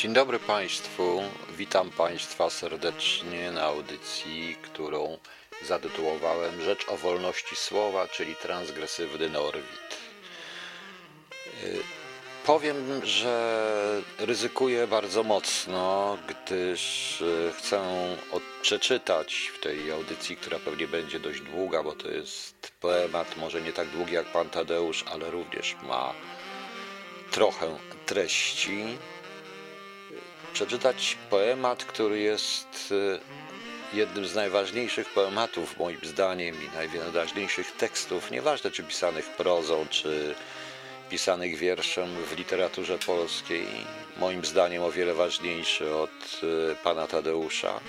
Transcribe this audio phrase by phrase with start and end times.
[0.00, 1.22] Dzień dobry Państwu.
[1.56, 5.18] Witam Państwa serdecznie na audycji, którą
[5.62, 9.98] zatytułowałem Rzecz o wolności słowa, czyli transgresywny Norwid.
[11.64, 11.78] Y,
[12.46, 17.82] powiem, że ryzykuję bardzo mocno, gdyż y, chcę
[18.62, 23.72] przeczytać w tej audycji, która pewnie będzie dość długa, bo to jest poemat, może nie
[23.72, 26.14] tak długi jak Pan Tadeusz, ale również ma
[27.30, 28.84] trochę treści
[30.52, 32.94] przeczytać poemat, który jest
[33.94, 40.34] e, jednym z najważniejszych poematów, moim zdaniem, i najważniejszych tekstów, nieważne czy pisanych prozą, czy
[41.10, 43.66] pisanych wierszem w literaturze polskiej,
[44.16, 47.80] moim zdaniem o wiele ważniejszy od e, pana Tadeusza,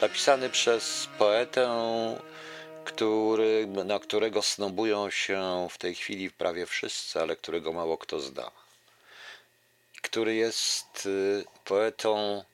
[0.00, 1.68] napisany przez poetę,
[2.84, 8.50] który, na którego snobują się w tej chwili prawie wszyscy, ale którego mało kto zna.
[10.02, 12.44] Który jest y, poetą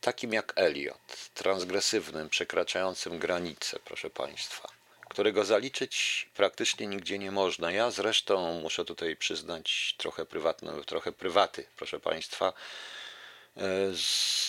[0.00, 4.68] takim jak Eliot, transgresywnym, przekraczającym granice, proszę Państwa,
[5.08, 7.72] którego zaliczyć praktycznie nigdzie nie można.
[7.72, 12.52] Ja zresztą muszę tutaj przyznać trochę prywatne, trochę prywaty, proszę Państwa.
[13.56, 13.60] Y,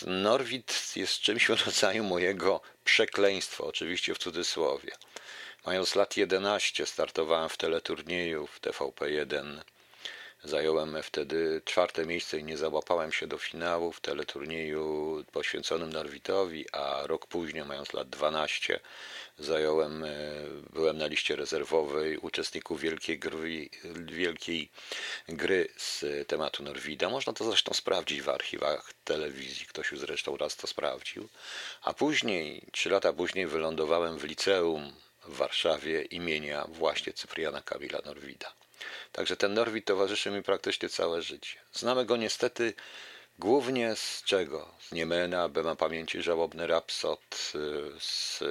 [0.08, 4.92] Norwid jest czymś w rodzaju mojego przekleństwa, oczywiście w cudzysłowie.
[5.66, 9.62] Mając lat 11 startowałem w teleturnieju w TVP1
[10.44, 17.08] Zająłem wtedy czwarte miejsce i nie załapałem się do finału w teleturnieju poświęconym Norwitowi, a
[17.08, 18.80] rok później, mając lat 12,
[19.40, 20.10] zająłem, e,
[20.74, 24.70] byłem na liście rezerwowej uczestników wielkiej gry, wielkiej
[25.30, 27.10] gry z tematu Norwida.
[27.10, 31.30] Można to zresztą sprawdzić w archiwach telewizji, ktoś już zresztą raz to sprawdził.
[31.82, 34.94] A później, trzy lata później wylądowałem w liceum
[35.24, 38.54] w Warszawie imienia właśnie Cypriana Kamila Norwida.
[39.12, 41.60] Także ten Norwid towarzyszy mi praktycznie całe życie.
[41.74, 42.74] Znamy go niestety
[43.40, 44.74] głównie z czego?
[44.80, 48.44] Z Niemena, by ma pamięci żałobny rapsod, y, z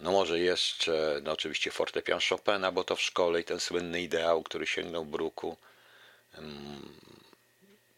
[0.00, 4.42] no może jeszcze, no oczywiście fortepian Chopina, bo to w szkole i ten słynny ideał,
[4.42, 5.56] który sięgnął bruku.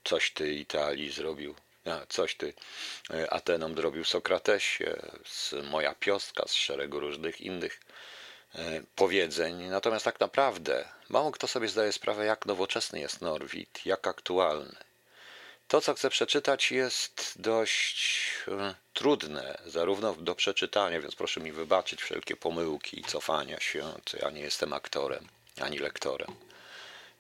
[0.05, 1.55] Coś ty Italii zrobił,
[2.09, 2.54] coś ty
[3.15, 7.81] y, Atenom zrobił Sokratesie, z moja piostka, z szeregu różnych innych
[8.54, 9.62] E, powiedzeń.
[9.69, 14.76] Natomiast tak naprawdę mało kto sobie zdaje sprawę, jak nowoczesny jest Norwid, jak aktualny.
[15.69, 22.03] To, co chcę przeczytać, jest dość e, trudne, zarówno do przeczytania, więc proszę mi wybaczyć
[22.03, 25.28] wszelkie pomyłki i cofania się, co ja nie jestem aktorem
[25.60, 26.34] ani lektorem.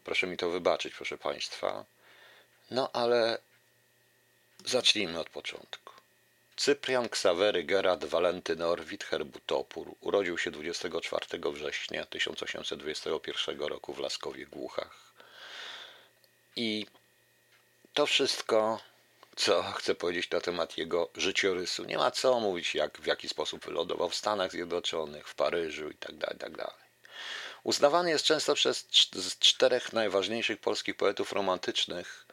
[0.04, 1.84] Proszę mi to wybaczyć, proszę Państwa.
[2.70, 3.38] No ale
[4.66, 5.92] zacznijmy od początku.
[6.56, 15.12] Cyprian Ksawery Gerard Walenty Norwid Herbutopór urodził się 24 września 1821 roku w Laskowie Głuchach.
[16.56, 16.86] I
[17.94, 18.80] to wszystko,
[19.36, 21.84] co chcę powiedzieć na temat jego życiorysu.
[21.84, 26.26] Nie ma co mówić, jak, w jaki sposób wylądował w Stanach Zjednoczonych, w Paryżu itd.
[26.26, 26.56] Tak itd.
[26.56, 26.74] Tak
[27.64, 28.86] Uznawany jest często przez
[29.38, 32.26] czterech najważniejszych polskich poetów romantycznych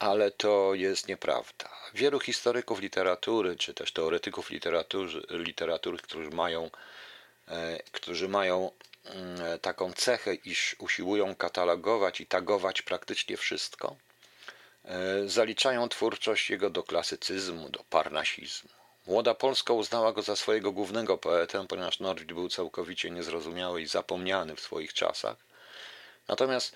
[0.00, 1.68] ale to jest nieprawda.
[1.94, 4.50] Wielu historyków literatury, czy też teoretyków
[5.30, 6.70] literatury, którzy mają,
[7.48, 8.70] e, którzy mają
[9.04, 13.96] mm, taką cechę, iż usiłują katalogować i tagować praktycznie wszystko,
[14.84, 18.70] e, zaliczają twórczość jego do klasycyzmu, do parnasizmu.
[19.06, 24.56] Młoda Polska uznała go za swojego głównego poetę, ponieważ Norwid był całkowicie niezrozumiały i zapomniany
[24.56, 25.36] w swoich czasach.
[26.28, 26.72] Natomiast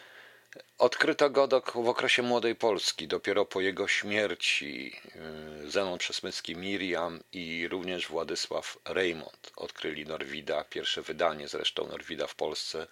[0.78, 5.00] Odkryto go w okresie Młodej Polski, dopiero po jego śmierci.
[5.64, 12.34] Y, Zenon Przesmycki Miriam i również Władysław Reymont odkryli Norwida, pierwsze wydanie zresztą Norwida w
[12.34, 12.86] Polsce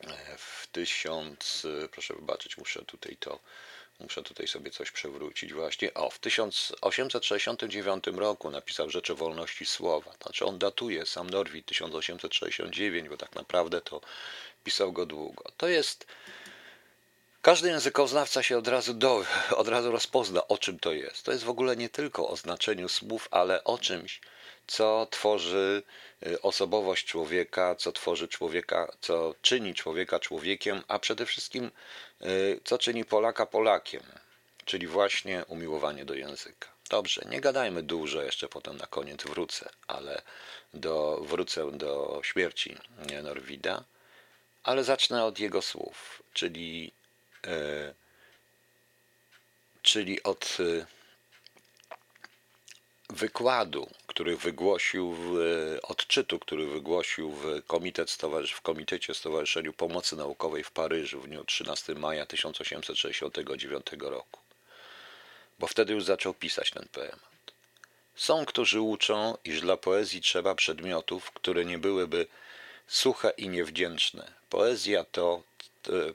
[0.00, 3.38] e, w tysiąc, y, proszę wybaczyć, muszę tutaj to,
[4.00, 5.94] muszę tutaj sobie coś przewrócić właśnie.
[5.94, 10.12] O, w 1869 roku napisał Rzeczy Wolności Słowa.
[10.22, 14.00] Znaczy on datuje sam Norwid 1869, bo tak naprawdę to
[14.64, 15.44] pisał go długo.
[15.56, 16.06] To jest
[17.42, 19.24] każdy językoznawca się od razu, do,
[19.56, 21.24] od razu rozpozna, o czym to jest.
[21.24, 24.20] To jest w ogóle nie tylko o znaczeniu słów, ale o czymś,
[24.66, 25.82] co tworzy
[26.26, 31.70] y, osobowość człowieka, co tworzy człowieka, co czyni człowieka człowiekiem, a przede wszystkim
[32.22, 34.02] y, co czyni Polaka Polakiem,
[34.64, 36.68] czyli właśnie umiłowanie do języka.
[36.90, 40.22] Dobrze, nie gadajmy dużo, jeszcze potem na koniec wrócę, ale
[40.74, 42.76] do, wrócę do śmierci
[43.22, 43.84] Norwida.
[44.62, 46.92] ale zacznę od jego słów, czyli,
[47.46, 47.94] e,
[49.82, 50.86] czyli od e,
[53.12, 55.36] wykładu, który wygłosił, w,
[55.82, 61.44] odczytu, który wygłosił w, Komitet Stowarzysz, w Komitecie Stowarzyszeniu Pomocy Naukowej w Paryżu w dniu
[61.44, 64.40] 13 maja 1869 roku.
[65.58, 67.32] Bo wtedy już zaczął pisać ten poemat.
[68.16, 72.26] Są, którzy uczą, iż dla poezji trzeba przedmiotów, które nie byłyby
[72.86, 74.32] suche i niewdzięczne.
[74.50, 75.42] Poezja to,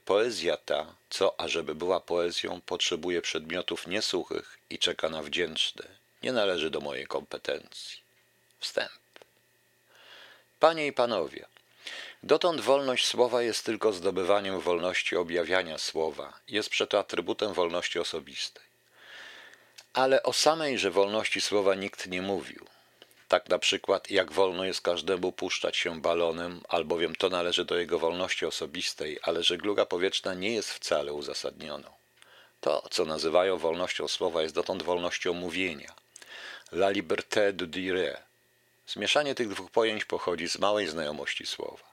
[0.05, 6.06] poezja ta, co ażeby była poezją, potrzebuje przedmiotów niesuchych i czeka na wdzięczne.
[6.23, 7.99] Nie należy do mojej kompetencji.
[8.59, 8.91] Wstęp.
[10.59, 11.45] Panie i panowie,
[12.23, 18.63] dotąd wolność słowa jest tylko zdobywaniem wolności objawiania słowa, jest przeto atrybutem wolności osobistej.
[19.93, 22.65] Ale o samejże wolności słowa nikt nie mówił.
[23.27, 27.99] Tak na przykład, jak wolno jest każdemu puszczać się balonem, albowiem to należy do jego
[27.99, 31.89] wolności osobistej, ale żegluga powietrzna nie jest wcale uzasadnioną.
[32.61, 35.93] To, co nazywają wolnością słowa, jest dotąd wolnością mówienia.
[36.71, 38.17] La liberté de dire.
[38.87, 41.83] Zmieszanie tych dwóch pojęć pochodzi z małej znajomości słowa.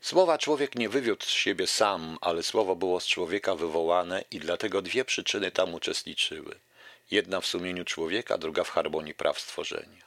[0.00, 4.82] Słowa człowiek nie wywiódł z siebie sam, ale słowo było z człowieka wywołane i dlatego
[4.82, 6.54] dwie przyczyny tam uczestniczyły.
[7.10, 10.04] Jedna w sumieniu człowieka, druga w harmonii praw stworzenia.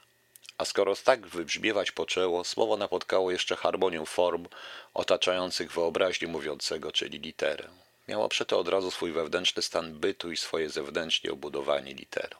[0.58, 4.48] A skoro tak wybrzmiewać poczęło, słowo napotkało jeszcze harmonię form
[4.94, 7.68] otaczających wyobraźnię mówiącego, czyli literę.
[8.08, 12.36] Miało przeto od razu swój wewnętrzny stan bytu i swoje zewnętrznie obudowanie literą.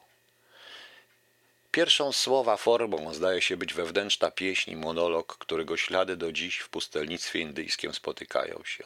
[1.72, 6.69] Pierwszą słowa formą zdaje się być wewnętrzna pieśń i monolog, którego ślady do dziś w
[6.69, 8.84] pustelnictwie indyjskim spotykają się.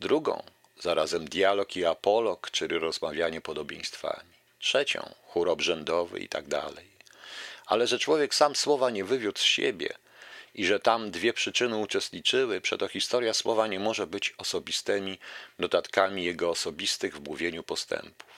[0.00, 0.42] Drugą,
[0.80, 4.30] zarazem dialog i apolog, czyli rozmawianie podobieństwami.
[4.58, 6.86] Trzecią, chór obrzędowy i tak dalej.
[7.66, 9.94] Ale że człowiek sam słowa nie wywiódł z siebie
[10.54, 15.18] i że tam dwie przyczyny uczestniczyły, przeto historia słowa nie może być osobistymi
[15.58, 18.37] notatkami jego osobistych w mówieniu postępów.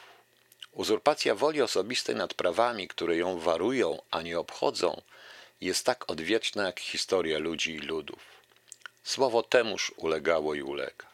[0.72, 5.02] Uzurpacja woli osobistej nad prawami, które ją warują, a nie obchodzą,
[5.60, 8.18] jest tak odwieczna jak historia ludzi i ludów.
[9.04, 11.06] Słowo temuż ulegało i ulega.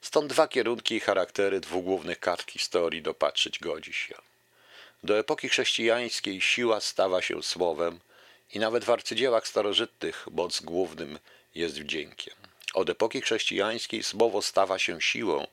[0.00, 4.14] Stąd dwa kierunki i charaktery dwóch głównych kart historii dopatrzyć godzi się.
[5.02, 8.00] Do epoki chrześcijańskiej siła stawa się słowem
[8.54, 11.18] i nawet w arcydziełach starożytnych moc głównym
[11.54, 12.34] jest wdziękiem.
[12.74, 15.46] Od epoki chrześcijańskiej słowo stawa się siłą,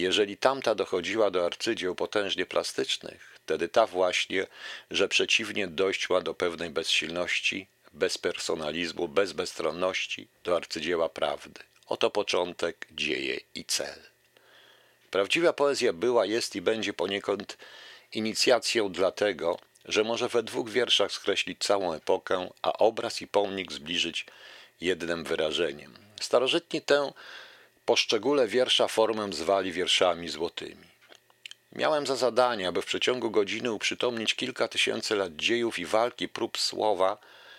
[0.00, 4.46] jeżeli tamta dochodziła do arcydzieł potężnie plastycznych, wtedy ta właśnie,
[4.90, 11.60] że przeciwnie dojściła do pewnej bezsilności, bez personalizmu, bez bezstronności, do arcydzieła prawdy.
[11.86, 13.98] Oto początek, dzieje i cel.
[15.10, 17.58] Prawdziwa poezja była, jest i będzie poniekąd
[18.12, 24.26] inicjacją dlatego, że może we dwóch wierszach skreślić całą epokę, a obraz i pomnik zbliżyć
[24.80, 25.94] jednym wyrażeniem.
[26.20, 27.12] Starożytni tę
[27.84, 30.86] Poszczególe wiersza formę zwali wierszami złotymi.
[31.72, 36.58] Miałem za zadanie, aby w przeciągu godziny uprzytomnić kilka tysięcy lat dziejów i walki prób
[36.58, 37.18] słowa,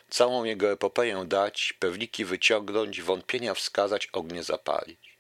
[0.10, 5.18] całą jego epopeję dać, pewniki wyciągnąć, wątpienia wskazać, ognie zapalić.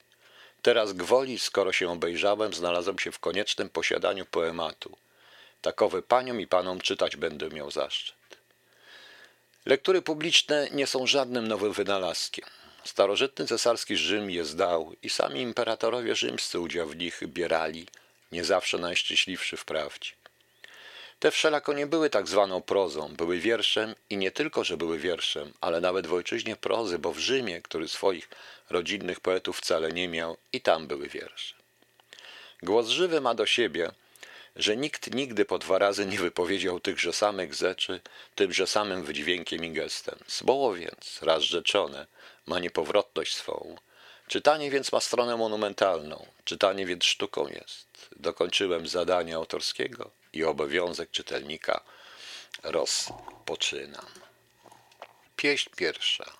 [0.61, 4.97] Teraz gwoli, skoro się obejrzałem, znalazłem się w koniecznym posiadaniu poematu.
[5.61, 8.15] Takowy paniom i panom czytać będę miał zaszczyt.
[9.65, 12.45] Lektury publiczne nie są żadnym nowym wynalazkiem.
[12.83, 17.87] Starożytny cesarski Rzym je zdał i sami imperatorowie rzymscy udział w nich bierali,
[18.31, 20.11] nie zawsze najszczęśliwszy wprawdzie.
[21.19, 25.53] Te wszelako nie były tak zwaną prozą, były wierszem i nie tylko, że były wierszem,
[25.61, 28.29] ale nawet w ojczyźnie prozy, bo w Rzymie, który swoich
[28.69, 31.55] rodzinnych poetów wcale nie miał, i tam były wiersze.
[32.63, 33.91] Głos żywy ma do siebie,
[34.55, 38.01] że nikt nigdy po dwa razy nie wypowiedział tychże samych rzeczy
[38.35, 40.19] tymże samym wydźwiękiem i gestem.
[40.27, 42.07] Słowo więc, raz rzeczone,
[42.47, 43.75] ma niepowrotność swą.
[44.27, 48.09] Czytanie więc ma stronę monumentalną, czytanie więc sztuką jest.
[48.15, 51.83] Dokończyłem zadanie autorskiego i obowiązek czytelnika
[52.63, 54.05] rozpoczynam.
[55.35, 56.33] Pieśń pierwsza.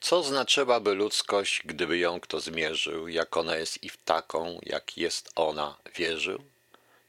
[0.00, 5.30] Co znaczyłaby ludzkość, gdyby ją kto zmierzył, jak ona jest i w taką, jak jest
[5.34, 6.42] ona, wierzył?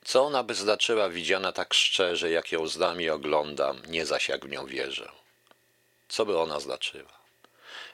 [0.06, 4.46] Co ona by znaczyła widziana tak szczerze, jak ją z nami oglądam, nie zaś jak
[4.46, 5.12] w nią wierzę?
[6.10, 7.21] Co by ona znaczyła?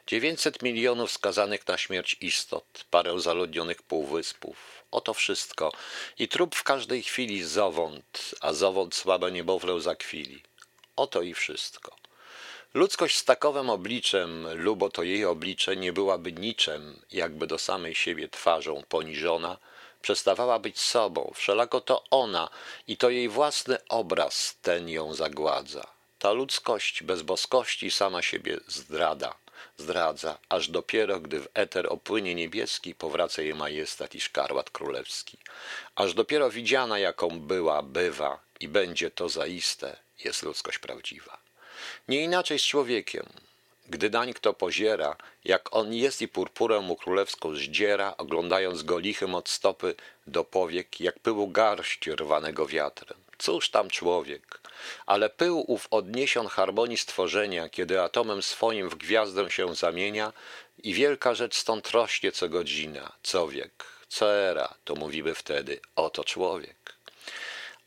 [0.07, 4.83] 900 milionów skazanych na śmierć istot, parę zaludnionych półwyspów.
[4.91, 5.71] Oto wszystko.
[6.19, 10.43] I trup w każdej chwili zowąd, a zowąd słabe niebowlę zakwili.
[10.95, 11.95] Oto i wszystko.
[12.73, 18.29] Ludzkość z takowym obliczem, lubo to jej oblicze nie byłaby niczem, jakby do samej siebie
[18.29, 19.57] twarzą poniżona,
[20.01, 22.49] przestawała być sobą, wszelako to ona
[22.87, 25.87] i to jej własny obraz ten ją zagładza.
[26.19, 29.35] Ta ludzkość bez boskości sama siebie zdrada
[29.87, 35.37] zdradza, aż dopiero gdy w eter opłynie niebieski, powraca jej majestat i szkarłat królewski.
[35.95, 41.37] Aż dopiero widziana, jaką była, bywa i będzie to zaiste, jest ludzkość prawdziwa.
[42.07, 43.25] Nie inaczej z człowiekiem.
[43.89, 45.15] Gdy nań kto poziera,
[45.45, 49.95] jak on jest i purpurę mu królewską zdziera, oglądając go lichym od stopy
[50.27, 53.26] do powiek, jak pyłu garść rwanego wiatrem.
[53.37, 54.59] Cóż tam człowiek?
[55.05, 60.33] Ale pył ów odniesion harmonii stworzenia, kiedy atomem swoim w gwiazdę się zamienia
[60.83, 66.23] i wielka rzecz stąd rośnie co godzina, co wiek, co era, to mówimy wtedy, oto
[66.23, 66.97] człowiek.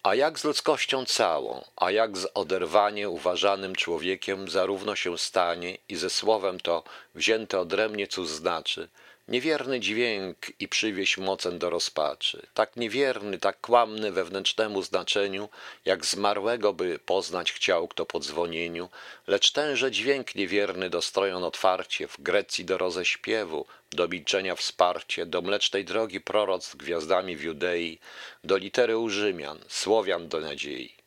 [0.03, 5.97] A jak z ludzkością całą, a jak z oderwanie uważanym człowiekiem zarówno się stanie i
[5.97, 8.89] ze słowem to wzięte odrębnie cóż znaczy,
[9.31, 15.49] niewierny dźwięk i przywieść mocen do rozpaczy, tak niewierny, tak kłamny wewnętrznemu znaczeniu,
[15.85, 18.89] jak zmarłego by poznać chciał kto po dzwonieniu,
[19.27, 22.09] lecz tenże dźwięk niewierny dostrojon otwarcie.
[22.09, 27.99] W Grecji do roześpiewu, do milczenia wsparcie, do mlecznej drogi proroc gwiazdami w Judei,
[28.45, 31.01] do litery u Rzymian, Słowian do nadziei.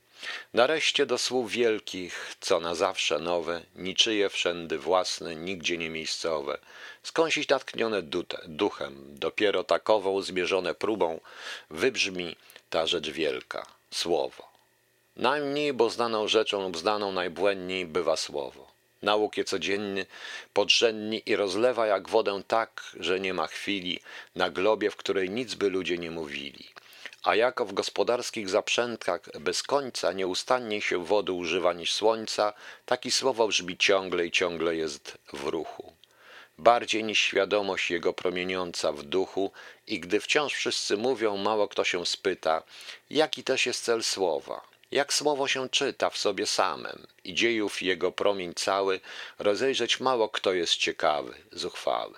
[0.53, 6.57] Nareszcie do słów wielkich, co na zawsze nowe, niczyje wszędy własne, nigdzie nie miejscowe,
[7.03, 8.01] skąsić natknione
[8.47, 11.19] duchem, dopiero takową zmierzone próbą,
[11.69, 12.35] wybrzmi
[12.69, 14.53] ta rzecz wielka, słowo.
[15.15, 18.73] Najmniej, bo znaną rzeczą lub znaną najbłędniej bywa słowo.
[19.01, 20.05] Nauk je codzienny,
[20.53, 23.99] podrzędni i rozlewa jak wodę tak, że nie ma chwili
[24.35, 26.73] na globie, w której nic by ludzie nie mówili
[27.23, 32.53] a jako w gospodarskich zaprzętkach bez końca nieustanniej się wody używa niż słońca,
[32.85, 35.92] taki słowo brzmi ciągle i ciągle jest w ruchu.
[36.63, 39.51] Bardziej niż świadomość jego promieniąca w duchu
[39.87, 42.63] i gdy wciąż wszyscy mówią, mało kto się spyta,
[43.09, 48.11] jaki też jest cel słowa, jak słowo się czyta w sobie samym i dziejów jego
[48.11, 48.99] promień cały,
[49.39, 52.15] rozejrzeć mało kto jest ciekawy, zuchwały.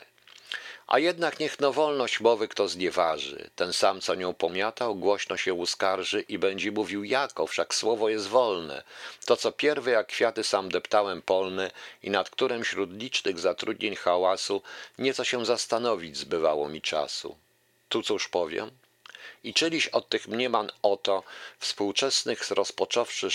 [0.87, 5.53] A jednak niech no wolność mowy kto znieważy, ten sam co nią pomiatał, głośno się
[5.53, 8.83] uskarży i będzie mówił jako, wszak słowo jest wolne.
[9.25, 11.71] To co pierwy jak kwiaty sam deptałem polne
[12.03, 14.61] i nad którym wśród licznych zatrudnień hałasu
[14.97, 17.35] nieco się zastanowić zbywało mi czasu.
[17.89, 18.71] Tu cóż powiem?
[19.43, 21.23] I czyliś od tych mnieman oto,
[21.59, 23.29] współczesnych rozpocząwszy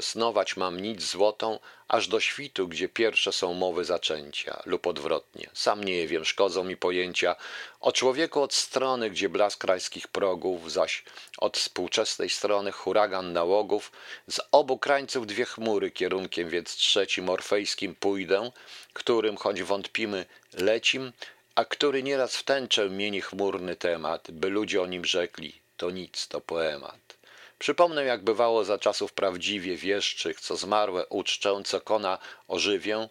[0.00, 5.50] snować mam nic złotą, aż do świtu, gdzie pierwsze są mowy zaczęcia, lub odwrotnie.
[5.54, 7.36] Sam nie wiem, szkodzą mi pojęcia
[7.80, 11.04] o człowieku od strony, gdzie blask rajskich progów, zaś
[11.38, 13.92] od współczesnej strony huragan nałogów,
[14.28, 18.50] z obu krańców dwie chmury, kierunkiem więc trzecim orfejskim pójdę,
[18.92, 21.12] którym, choć wątpimy, lecim,
[21.60, 26.28] a który nieraz w tęczę mieni chmurny temat, by ludzie o nim rzekli, to nic,
[26.28, 27.16] to poemat.
[27.58, 33.08] Przypomnę, jak bywało za czasów prawdziwie wieszczych, co zmarłe uczczę, co kona ożywię,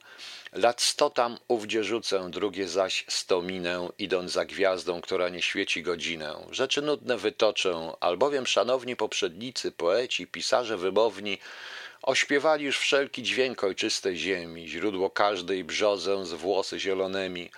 [0.53, 5.83] lat sto tam ówdzie rzucę, drugie zaś sto minę, idąc za gwiazdą, która nie świeci
[5.83, 6.35] godzinę.
[6.51, 11.37] Rzeczy nudne wytoczę, albowiem szanowni poprzednicy, poeci, pisarze wymowni,
[12.01, 17.49] ośpiewali już wszelki dźwięk ojczystej ziemi, źródło każdej brzozę z włosy zielonymi,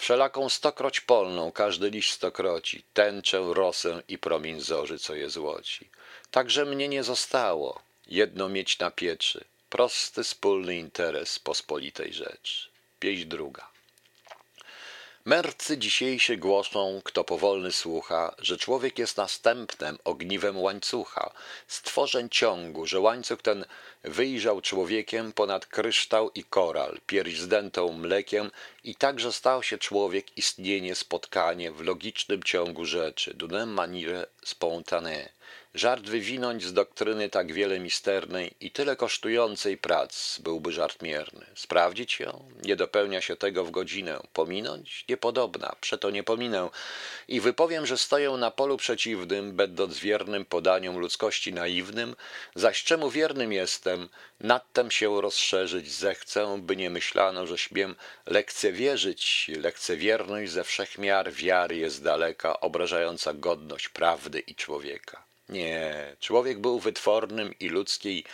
[0.00, 5.88] Wszelaką stokroć polną każdy liść stokroci, tęczę, rosę i promień zorzy, co je złoci.
[6.30, 12.68] Także mnie nie zostało, jedno mieć na pieczy, prosty, wspólny interes pospolitej rzeczy.
[13.00, 13.69] Pieśń druga.
[15.30, 21.32] Mędrcy dzisiejsi głoszą, kto powolny słucha, że człowiek jest następnem ogniwem łańcucha,
[21.66, 23.64] stworzeń ciągu, że łańcuch ten
[24.02, 28.50] wyjrzał człowiekiem ponad kryształ i koral, pierś zdętą mlekiem
[28.84, 35.28] i także stał się człowiek istnienie, spotkanie w logicznym ciągu rzeczy, dunem manire spontane
[35.74, 41.46] Żart wywinąć z doktryny tak wiele misternej i tyle kosztującej prac byłby żart mierny.
[41.54, 42.44] Sprawdzić ją?
[42.64, 44.20] Nie dopełnia się tego w godzinę.
[44.32, 45.04] Pominąć?
[45.08, 46.68] Niepodobna, przeto nie pominę.
[47.28, 52.16] I wypowiem, że stoję na polu przeciwnym, będąc wiernym podaniom ludzkości naiwnym,
[52.54, 54.08] zaś czemu wiernym jestem,
[54.40, 57.94] nadtem się rozszerzyć zechcę, by nie myślano, że śmiem
[58.26, 59.50] lekcewierzyć.
[59.56, 65.29] Lekcewierność ze wszechmiar wiary jest daleka, obrażająca godność prawdy i człowieka.
[65.50, 68.24] Nie, człowiek był wytwornym i ludzkiej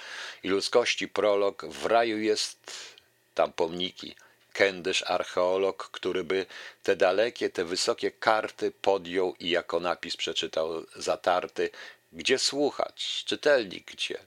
[0.43, 2.73] i ludzkości prolog, w raju jest
[3.35, 4.15] tam pomniki,
[4.53, 6.47] kędyż archeolog, który by
[6.83, 11.71] te dalekie, te wysokie karty podjął i jako napis przeczytał zatarty,
[12.13, 14.19] gdzie słuchać, czytelnik gdzie.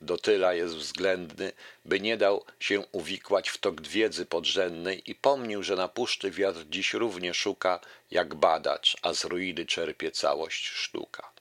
[0.00, 1.52] Do tyla jest względny,
[1.84, 6.64] by nie dał się uwikłać w tok wiedzy podrzędnej i pomnił, że na puszczy wiatr
[6.70, 11.37] dziś równie szuka, jak badacz, a z ruiny czerpie całość sztuka.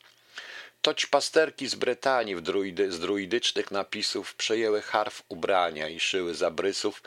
[0.88, 7.04] Toć pasterki z Brytanii w druidy, z druidycznych napisów przejęły harf ubrania i szyły zabrysów,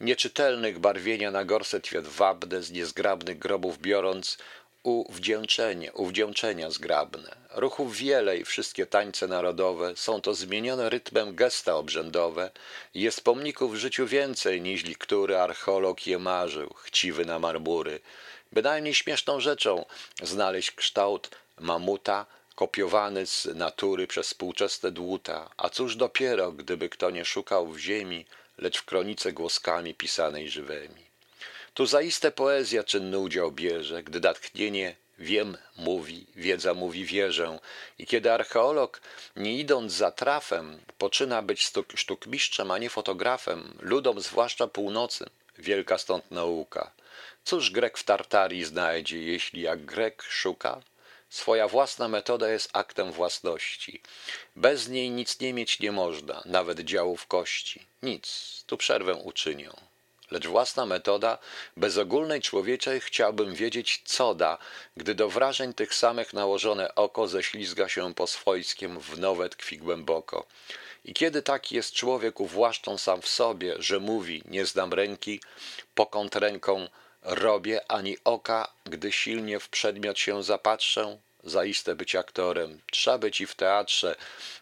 [0.00, 4.38] nieczytelnych barwienia na gorset wabne z niezgrabnych grobów biorąc
[4.82, 7.36] uwdzięczenie, uwdzięczenia zgrabne.
[7.54, 12.50] Ruchów wiele i wszystkie tańce narodowe są to zmienione rytmem gesta obrzędowe
[12.94, 18.00] jest pomników w życiu więcej, niźli który archeolog je marzył, chciwy na marmury.
[18.52, 19.84] Bynajmniej śmieszną rzeczą
[20.22, 27.24] znaleźć kształt mamuta, kopiowany z natury przez współczesne dłuta, a cóż dopiero, gdyby kto nie
[27.24, 28.26] szukał w ziemi,
[28.58, 31.04] lecz w kronice głoskami pisanej żywymi.
[31.74, 37.58] Tu zaiste poezja czynny udział bierze, gdy natchnienie wiem mówi, wiedza mówi wierzę
[37.98, 39.00] i kiedy archeolog,
[39.36, 45.26] nie idąc za trafem, poczyna być sztukmistrzem, a nie fotografem, ludom zwłaszcza północy,
[45.58, 46.90] wielka stąd nauka.
[47.44, 50.80] Cóż Grek w Tartarii znajdzie, jeśli jak Grek szuka?
[51.34, 54.00] Swoja własna metoda jest aktem własności.
[54.56, 57.86] Bez niej nic nie mieć nie można, nawet działów kości.
[58.02, 59.70] Nic, tu przerwę uczynię.
[60.30, 61.38] Lecz własna metoda,
[61.76, 64.58] bez ogólnej człowieczej chciałbym wiedzieć, co da,
[64.96, 70.46] gdy do wrażeń tych samych nałożone oko ześlizga się po swojskiem w nowe tkwi głęboko.
[71.04, 75.40] I kiedy taki jest człowiek uwłaszczą sam w sobie, że mówi, nie znam ręki,
[75.94, 76.88] pokąt ręką
[77.24, 83.46] robię, ani oka, gdy silnie w przedmiot się zapatrzę, zaiste być aktorem, trzeba być i
[83.46, 84.16] w teatrze,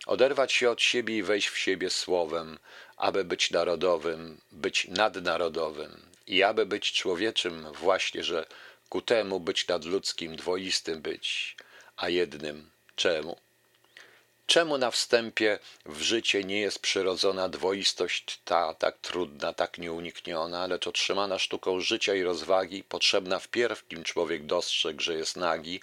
[0.06, 2.58] oderwać się od siebie i wejść w siebie słowem,
[2.96, 8.46] aby być narodowym, być nadnarodowym i aby być człowieczym, właśnie, że
[8.88, 11.56] ku temu być nadludzkim, dwoistym być,
[11.96, 12.70] a jednym.
[12.96, 13.36] Czemu?
[14.46, 20.86] Czemu na wstępie w życie nie jest przyrodzona dwoistość ta, tak trudna, tak nieunikniona, lecz
[20.86, 25.80] otrzymana sztuką życia i rozwagi, potrzebna wpierw, nim człowiek dostrzegł, że jest nagi,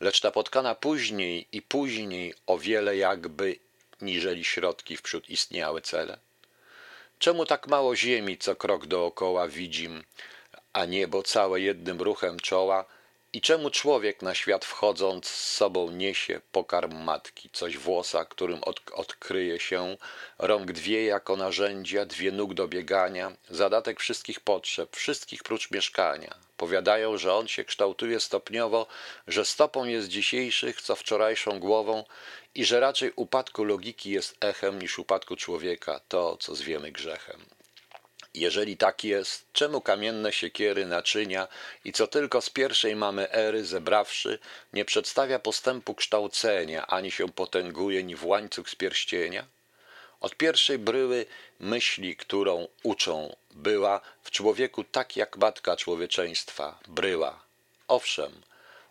[0.00, 3.58] lecz napotkana później i później o wiele jakby
[4.00, 6.18] niżeli środki wprzód istniały cele?
[7.18, 10.04] Czemu tak mało ziemi, co krok dookoła widzim,
[10.72, 12.84] a niebo całe jednym ruchem czoła,
[13.36, 18.80] i czemu człowiek na świat wchodząc z sobą niesie pokarm matki, coś włosa, którym od,
[18.92, 19.96] odkryje się,
[20.38, 26.34] rąk dwie jako narzędzia, dwie nóg do biegania, zadatek wszystkich potrzeb, wszystkich prócz mieszkania.
[26.56, 28.86] Powiadają, że on się kształtuje stopniowo,
[29.26, 32.04] że stopą jest dzisiejszych, co wczorajszą głową
[32.54, 37.55] i że raczej upadku logiki jest echem niż upadku człowieka, to co zwiemy grzechem.
[38.36, 41.48] Jeżeli tak jest, czemu kamienne siekiery, naczynia
[41.84, 44.38] i co tylko z pierwszej mamy ery zebrawszy,
[44.72, 49.46] nie przedstawia postępu kształcenia, ani się potęguje ni w łańcuch z pierścienia?
[50.20, 51.26] Od pierwszej bryły
[51.60, 57.40] myśli, którą uczą, była w człowieku tak jak matka człowieczeństwa, bryła.
[57.88, 58.32] Owszem,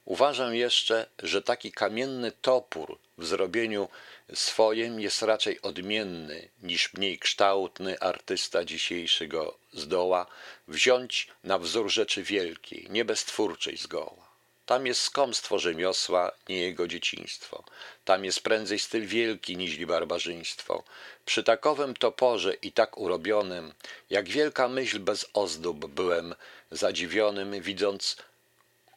[0.05, 3.89] uważam jeszcze, że taki kamienny topór w zrobieniu
[4.33, 10.25] swoim jest raczej odmienny niż mniej kształtny artysta dzisiejszy go zdoła
[10.67, 14.25] wziąć na wzór rzeczy wielkiej, nie beztwórczej zgoła.
[14.65, 17.63] Tam jest skomstwo rzemiosła, nie jego dzieciństwo.
[18.05, 20.83] Tam jest prędzej styl wielki niźli barbarzyństwo.
[21.25, 23.73] Przy takowym toporze i tak urobionym,
[24.09, 26.35] jak wielka myśl bez ozdób byłem
[26.71, 28.17] zadziwionym, widząc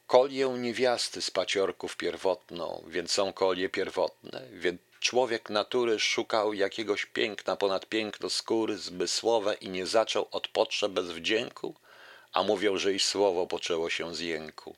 [0.08, 7.56] kolię niewiasty z paciorków pierwotną, więc są kolie pierwotne, więc Człowiek natury szukał jakiegoś piękna
[7.56, 11.74] ponad piękno skóry zmysłowe i nie zaczął od potrzeb bez wdzięku,
[12.32, 14.76] a mówią, że i słowo poczęło się z jęku.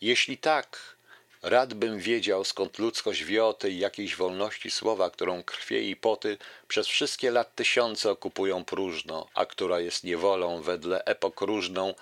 [0.00, 0.95] Jeśli tak,
[1.42, 6.38] rad bym wiedział, skąd ludzkość wie o tej jakiejś wolności słowa, którą krwie i poty
[6.68, 11.94] przez wszystkie lat tysiące okupują próżno, a która jest niewolą wedle epok różną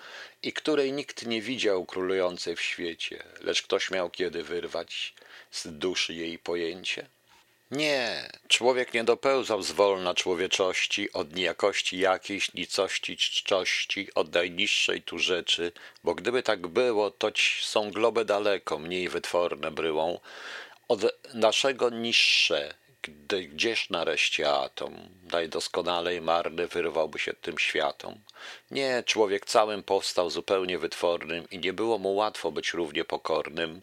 [0.43, 5.13] i której nikt nie widział królującej w świecie, lecz ktoś miał kiedy wyrwać
[5.51, 7.14] z duszy jej pojęcie?
[7.71, 15.71] Nie, człowiek nie dopełzał zwolna człowieczości od niejakości jakiejś nicości czczości, od najniższej tu rzeczy,
[16.03, 20.19] bo gdyby tak było, toć są globy daleko, mniej wytworne bryłą,
[20.87, 21.01] od
[21.33, 22.73] naszego niższe,
[23.49, 24.95] gdzież nareszcie atom,
[25.31, 28.19] najdoskonalej marny wyrwałby się tym światom?
[28.71, 33.81] Nie, człowiek całym powstał zupełnie wytwornym i nie było mu łatwo być równie pokornym,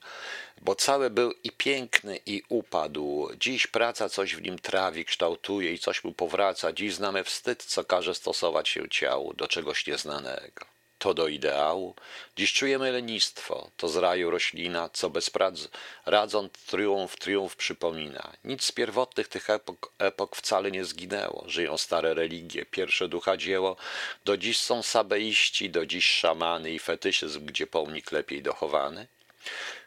[0.62, 3.28] bo cały był i piękny, i upadł.
[3.36, 6.72] Dziś praca coś w nim trawi, kształtuje i coś mu powraca.
[6.72, 10.71] Dziś znamy wstyd, co każe stosować się ciału do czegoś nieznanego.
[11.02, 11.94] To do ideału.
[12.36, 15.68] Dziś czujemy lenistwo, to z raju roślina, co bez prac
[16.06, 18.32] radząc triumf, triumf przypomina.
[18.44, 21.44] Nic z pierwotnych tych epok, epok wcale nie zginęło.
[21.46, 23.76] Żyją stare religie, pierwsze ducha dzieło.
[24.24, 29.06] Do dziś są sabeiści, do dziś szamany i fetyszyzm, gdzie pomnik lepiej dochowany.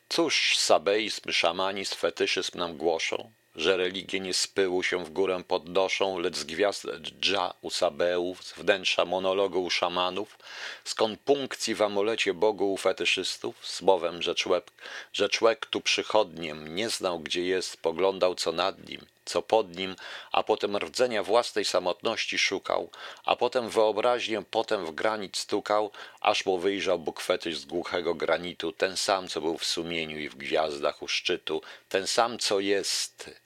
[0.09, 3.31] Cóż sabeizm, szamanizm, fetyszyzm nam głoszą?
[3.55, 6.85] Że religie nie z pyłu się w górę podnoszą, lecz z gwiazd
[7.21, 10.37] dża u sabeów, z wnętrza monologu u szamanów,
[10.83, 14.71] z konpunkcji w amulecie Bogu u fetyszystów, słowem, że człek,
[15.13, 19.95] że człek tu przychodniem nie znał gdzie jest, poglądał co nad nim, co pod nim,
[20.31, 22.89] a potem rdzenia własnej samotności szukał,
[23.25, 25.91] a potem wyobraźnię potem w granit stukał,
[26.21, 30.29] aż mu wyjrzał Bóg fetysz z głuchego granitu, ten sam, co był w sumieniu i
[30.29, 33.44] w gwiazdach u szczytu, ten sam, co jest.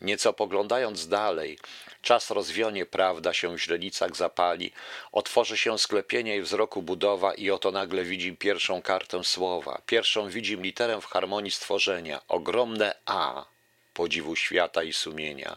[0.00, 1.58] Nieco poglądając dalej,
[2.02, 4.72] czas rozwionie, prawda się w źrenicach zapali,
[5.12, 10.56] otworzy się sklepienie i wzroku budowa i oto nagle widzi pierwszą kartę słowa, pierwszą widzi
[10.56, 13.44] literę w harmonii stworzenia, ogromne A,
[13.94, 15.56] podziwu świata i sumienia.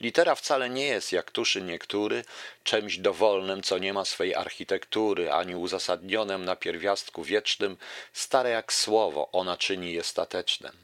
[0.00, 2.24] Litera wcale nie jest, jak tuszy niektóry,
[2.62, 7.76] czymś dowolnym, co nie ma swej architektury, ani uzasadnionym na pierwiastku wiecznym,
[8.12, 10.83] stare jak słowo, ona czyni je statecznym.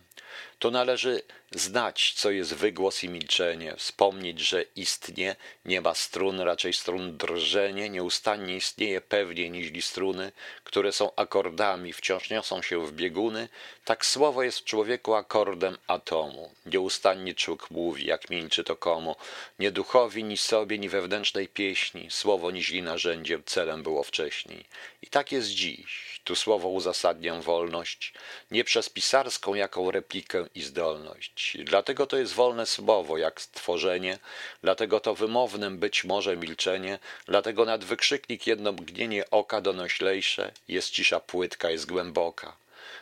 [0.59, 1.23] Tu należy
[1.53, 7.91] znać, co jest wygłos i milczenie, wspomnieć, że istnie nie ma strun, raczej strun drżenie,
[7.91, 10.33] nieustannie istnieje pewniej niż struny,
[10.65, 13.49] które są akordami, wciąż niosą się w bieguny,
[13.85, 16.55] tak słowo jest w człowieku akordem atomu.
[16.67, 19.17] Nieustannie człek mówi, jak milczy to komu,
[19.59, 24.65] nie duchowi, ni sobie, ni wewnętrznej pieśni, słowo niźli narzędziem, celem było wcześniej.
[25.03, 26.20] I tak jest dziś.
[26.25, 28.13] Tu słowo uzasadnię wolność,
[28.51, 31.57] nie przez pisarską jaką replikę i zdolność.
[31.65, 34.19] Dlatego to jest wolne słowo, jak stworzenie,
[34.63, 41.21] dlatego to wymownym być może milczenie, dlatego nad wykrzyknik jedno mgnienie oka donoślejsze, jest cisza
[41.21, 42.57] płytka, jest głęboka.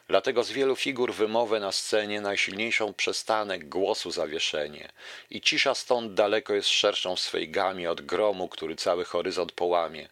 [0.09, 4.89] Dlatego z wielu figur wymowę na scenie najsilniejszą przestanek głosu zawieszenie
[5.31, 10.09] i cisza stąd daleko jest szerszą w swej gamie od gromu, który cały horyzont połamie.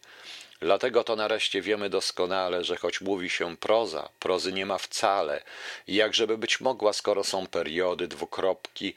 [0.59, 5.43] Dlatego to nareszcie wiemy doskonale, że choć mówi się proza, prozy nie ma wcale.
[5.87, 8.93] Jakżeby być mogła, skoro są periody, dwukropki,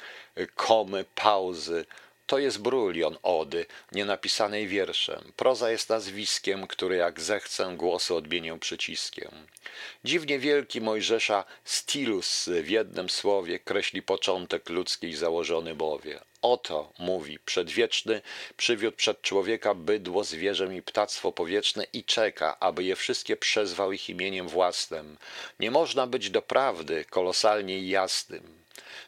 [0.54, 1.84] komy, pauzy,
[2.30, 5.32] to jest brulion ody, nie napisanej wierszem.
[5.36, 9.30] Proza jest nazwiskiem, który jak zechcę głosu odmienię przyciskiem.
[10.04, 16.20] Dziwnie wielki Mojżesza stilus w jednym słowie kreśli początek ludzkiej założony mowie.
[16.42, 18.22] Oto, mówi, przedwieczny
[18.56, 24.10] przywiódł przed człowieka bydło, zwierzę i ptactwo powietrzne i czeka, aby je wszystkie przezwał ich
[24.10, 25.16] imieniem własnym.
[25.60, 28.60] Nie można być doprawdy kolosalnie jasnym.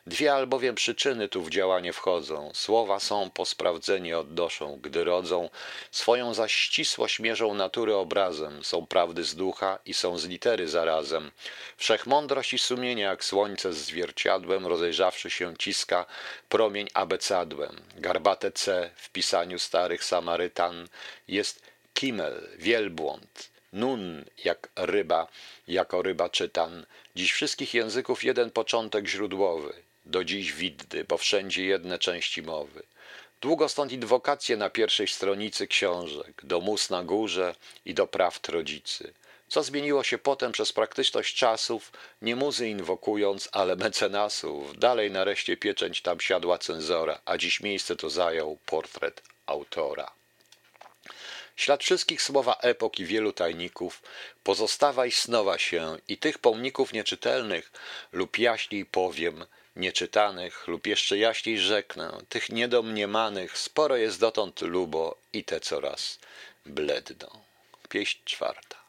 [0.07, 2.51] Dwie albowiem przyczyny tu w działanie wchodzą.
[2.55, 5.51] Słowa są po sprawdzenie odnoszą, gdy rodzą,
[5.91, 11.31] swoją zaś ścisłość mierzą natury obrazem, są prawdy z ducha i są z litery zarazem.
[11.77, 16.07] Wszechmądrość i sumienie jak słońce z zwierciadłem, rozejrzawszy się ciska
[16.49, 17.77] promień abecadłem.
[17.97, 20.89] Garbate C w pisaniu starych Samarytan
[21.29, 21.63] jest
[21.95, 25.29] kimel, wielbłąd, nun jak ryba,
[25.69, 26.87] jako ryba czytan.
[27.15, 29.73] Dziś wszystkich języków jeden początek źródłowy
[30.07, 32.83] do dziś widny, bo wszędzie jedne części mowy.
[33.41, 37.55] Długo stąd inwokacje na pierwszej stronicy książek, do mus na górze
[37.85, 39.13] i do prawd rodzicy.
[39.49, 44.79] Co zmieniło się potem przez praktyczność czasów, nie muzy inwokując, ale mecenasów.
[44.79, 50.11] Dalej nareszcie pieczęć tam siadła cenzora, a dziś miejsce to zajął portret autora.
[51.57, 54.03] Ślad wszystkich słowa epok i wielu tajników
[54.43, 57.73] pozostawa i snowa się i tych pomników nieczytelnych
[58.13, 59.45] lub jaśniej powiem–
[59.77, 66.19] nieczytanych lub jeszcze jaśniej rzeknę, tych niedomniemanych sporo jest dotąd lubo i te coraz
[66.67, 67.29] bledną.
[67.89, 68.82] Pieśń czwarta.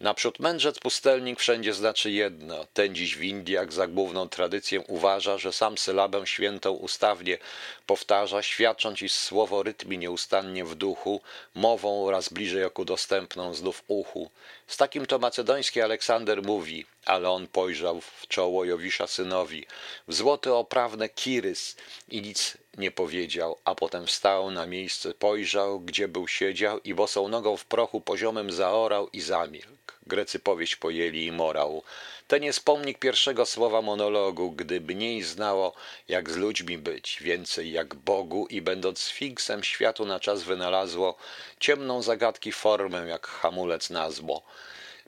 [0.00, 2.66] Naprzód mędrzec pustelnik wszędzie znaczy jedno.
[2.72, 7.38] Ten dziś w Indiach za główną tradycję uważa, że sam sylabę świętą ustawnie
[7.86, 11.20] powtarza, świadcząc, iż słowo rytmi nieustannie w duchu,
[11.54, 14.30] mową oraz bliżej oku dostępną znów uchu.
[14.66, 19.66] Z takim to macedoński Aleksander mówi, ale on pojrzał w czoło Jowisza synowi,
[20.08, 21.76] w złoty oprawne kirys
[22.08, 27.28] i nic nie powiedział, a potem wstał na miejsce, pojrzał, gdzie był siedział i bosą
[27.28, 29.92] nogą w prochu poziomem zaorał i zamilkł.
[30.06, 31.82] Grecy powieść pojęli i morał.
[32.28, 35.74] Ten jest pomnik pierwszego słowa monologu, gdy mniej znało,
[36.08, 41.16] jak z ludźmi być, więcej jak Bogu i będąc sfinksem światu na czas wynalazło
[41.60, 44.42] ciemną zagadki formę, jak hamulec na zło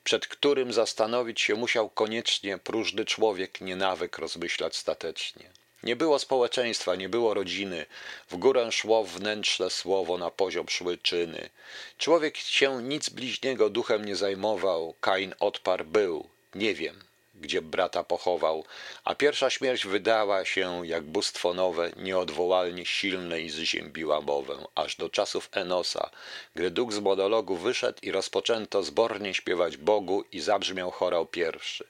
[0.07, 5.51] przed którym zastanowić się musiał koniecznie próżny człowiek, nie nawyk rozmyślać statecznie.
[5.83, 7.87] Nie było społeczeństwa, nie było rodziny.
[8.31, 11.51] W górę szło wnętrzne słowo, na poziom szły czyny.
[11.99, 14.95] Człowiek się nic bliźniego duchem nie zajmował.
[15.01, 16.29] Kain odparł był.
[16.55, 17.06] Nie wiem,
[17.41, 18.65] gdzie brata pochował,
[19.05, 25.09] a pierwsza śmierć wydała się, jak bóstwo nowe, nieodwołalnie silne i zziębiła mowę, aż do
[25.09, 26.11] czasów Enosa,
[26.55, 31.85] gdy duch z monologu wyszedł i rozpoczęto zbornie śpiewać Bogu i zabrzmiał chorał pierwszy.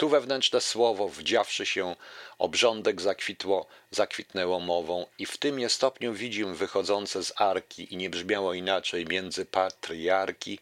[0.00, 1.96] Tu wewnętrzne słowo, wdziawszy się,
[2.38, 8.10] obrządek zakwitło, zakwitnęło mową i w tym je stopniu widzim wychodzące z arki i nie
[8.10, 10.58] brzmiało inaczej między patriarki,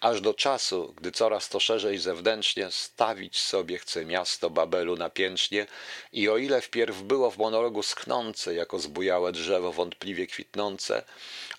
[0.00, 5.66] aż do czasu, gdy coraz to szerzej zewnętrznie stawić sobie chce miasto Babelu napięcznie
[6.12, 11.04] i o ile wpierw było w monologu schnące, jako zbujałe drzewo wątpliwie kwitnące,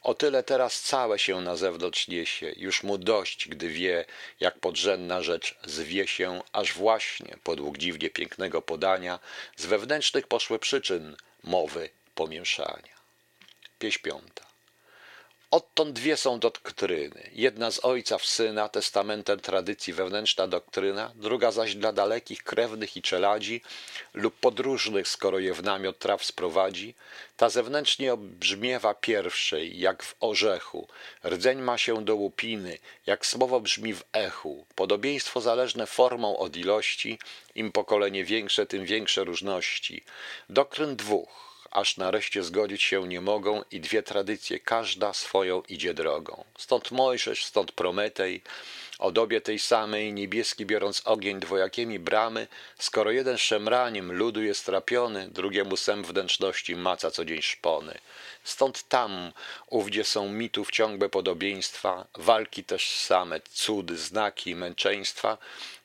[0.02, 4.06] o tyle teraz całe się na zewnątrz niesie, już mu dość, gdy wie,
[4.40, 9.20] jak podrzędna rzecz zwie się, aż właśnie, podług dziwnie pięknego podania,
[9.58, 13.00] z wewnętrznych poszły przyczyn mowy pomieszania.
[13.80, 14.49] Pieśń piąta.
[15.52, 17.30] Odtąd dwie są doktryny.
[17.34, 23.02] Jedna z ojca w syna, testamentem tradycji wewnętrzna doktryna, druga zaś dla dalekich krewnych i
[23.02, 23.62] czeladzi
[24.14, 26.96] lub podróżnych, skoro je w namiot traw sprowadzi.
[27.38, 30.88] Ta zewnętrznie obrzmiewa pierwszej, jak w orzechu.
[31.26, 34.66] Rdzeń ma się do łupiny, jak słowo brzmi w echu.
[34.76, 37.20] Podobieństwo zależne formą od ilości,
[37.56, 40.04] im pokolenie większe, tym większe różności.
[40.50, 46.44] Doktryn dwóch aż nareszcie zgodzić się nie mogą i dwie tradycje, każda swoją idzie drogą.
[46.58, 48.42] Stąd Mojżesz, stąd Prometej,
[49.00, 52.48] o dobie tej samej, niebieski biorąc ogień dwojakiemi bramy,
[52.80, 58.00] skoro jeden szemraniem ludu jest trapiony, drugiemu sem wnętrzności maca co dzień szpony.
[58.44, 59.32] Stąd tam,
[59.68, 65.38] ówdzie są mitów ciągłe podobieństwa, walki też same, cudy, znaki, męczeństwa,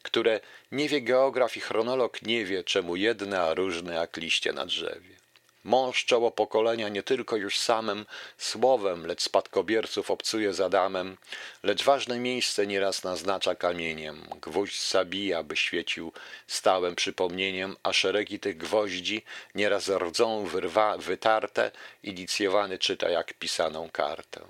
[0.02, 0.40] które
[0.72, 5.23] nie wie geograf i chronolog nie wie, czemu jedne, a różne jak liście na drzewie.
[5.64, 8.06] Mąż czoło pokolenia nie tylko już samym
[8.38, 11.16] słowem, lecz spadkobierców obcuje z Adamem,
[11.62, 14.22] lecz ważne miejsce nieraz naznacza kamieniem.
[14.40, 16.12] Gwóźdź zabija, by świecił
[16.46, 19.22] stałym przypomnieniem, a szeregi tych gwoździ
[19.54, 21.70] nieraz rdzą wyrwa, wytarte,
[22.02, 24.40] inicjowany czyta jak pisaną kartę.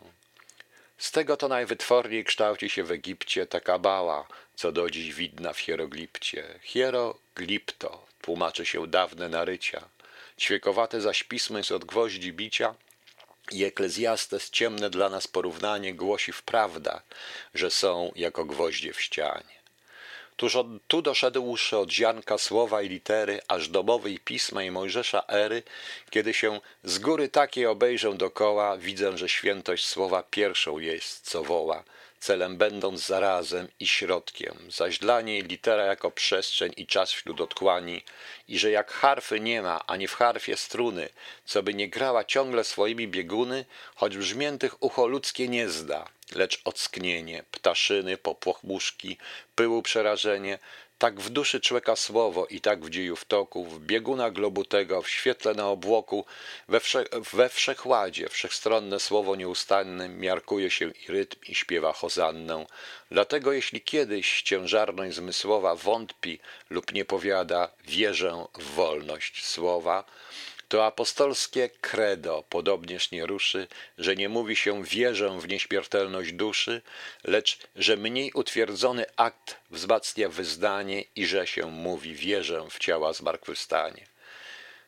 [0.98, 5.58] Z tego to najwytworniej kształci się w Egipcie ta kabała, co do dziś widna w
[5.58, 6.58] hieroglipcie.
[6.62, 9.93] Hieroglipto tłumaczy się dawne narycia
[10.38, 12.74] ćwiekowate zaś pismo jest od gwoździ bicia
[13.52, 17.02] i Eklezjastes ciemne dla nas porównanie głosi wprawda,
[17.54, 19.54] że są jako gwoździe w ścianie.
[20.36, 24.70] Tuż od, tu doszedłszy od ziarnka słowa i litery, aż do mowy i pisma i
[24.70, 25.62] Mojżesza ery,
[26.10, 31.84] kiedy się z góry takiej obejrzę dokoła, widzę, że świętość słowa pierwszą jest, co woła,
[32.24, 38.02] celem będąc zarazem i środkiem, zaś dla niej litera jako przestrzeń i czas wśród otchłani,
[38.48, 41.08] i że jak harfy nie ma, ani w harfie struny,
[41.44, 47.44] co by nie grała ciągle swoimi bieguny, choć brzmiętych ucho ludzkie nie zda, lecz ocknienie,
[47.50, 49.18] ptaszyny, popłochmuszki,
[49.54, 50.58] pyłu przerażenie,
[50.98, 55.08] tak w duszy człeka słowo i tak w dziejów toku, w bieguna globu tego, w
[55.08, 56.24] świetle na obłoku,
[56.68, 62.66] we, wsze, we wszechładzie, wszechstronne słowo nieustanne miarkuje się i rytm i śpiewa hozannę.
[63.10, 66.38] Dlatego jeśli kiedyś ciężarność zmysłowa wątpi
[66.70, 70.04] lub nie powiada, wierzę w wolność słowa,
[70.68, 76.82] to apostolskie credo podobnież nie ruszy, że nie mówi się wierzę w nieśmiertelność duszy,
[77.24, 84.06] lecz że mniej utwierdzony akt wzmacnia wyznanie i że się mówi wierzę w ciała zmartwychwstanie.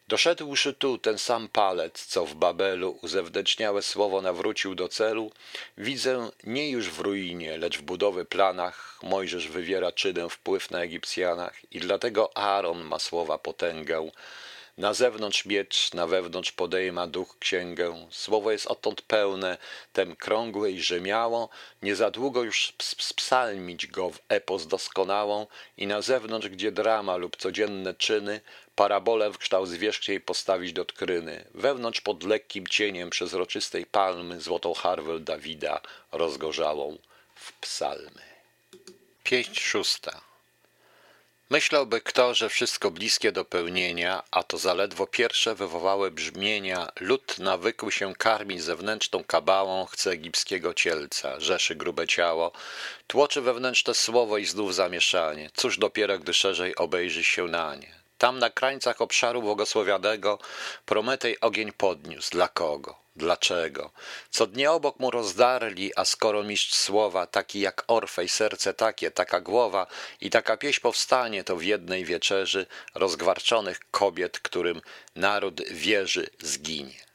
[0.08, 5.32] Doszedłszy tu ten sam palec, co w Babelu uzewnętrzniałe słowo nawrócił do celu,
[5.78, 11.72] widzę nie już w ruinie, lecz w budowy planach Mojżesz wywiera czynem wpływ na Egipcjanach
[11.72, 14.10] i dlatego Aaron ma słowa potęgę,
[14.78, 18.06] na zewnątrz miecz, na wewnątrz podejma duch księgę.
[18.10, 19.58] Słowo jest odtąd pełne,
[19.92, 21.48] tem krągłe i rzemiało.
[21.82, 27.36] Nie za długo już spsalmić go w epos doskonałą i na zewnątrz, gdzie drama lub
[27.36, 28.40] codzienne czyny,
[28.74, 31.44] parabolę w kształt zwierzchniej postawić do tkryny.
[31.54, 35.80] Wewnątrz pod lekkim cieniem przezroczystej palmy złotą harwę Dawida
[36.12, 36.98] rozgorzałą
[37.34, 38.22] w psalmy.
[39.24, 40.25] Pieśń szósta.
[41.50, 47.90] Myślałby kto, że wszystko bliskie do pełnienia, a to zaledwo pierwsze wywołały brzmienia, lud nawykł
[47.90, 52.52] się karmić zewnętrzną kabałą, chce egipskiego cielca, rzeszy grube ciało,
[53.06, 57.94] tłoczy wewnętrzne słowo i znów zamieszanie, cóż dopiero, gdy szerzej obejrzy się na nie.
[58.18, 60.38] Tam na krańcach obszaru błogosławianego
[60.86, 62.30] Prometej ogień podniósł.
[62.30, 63.05] Dla kogo?
[63.16, 63.90] Dlaczego?
[64.30, 69.40] Co dnie obok mu rozdarli, a skoro mistrz słowa, taki jak Orfej, serce takie, taka
[69.40, 69.86] głowa
[70.20, 74.80] i taka pieśń powstanie, to w jednej wieczerzy rozgwarczonych kobiet, którym
[75.14, 77.05] naród wierzy, zginie.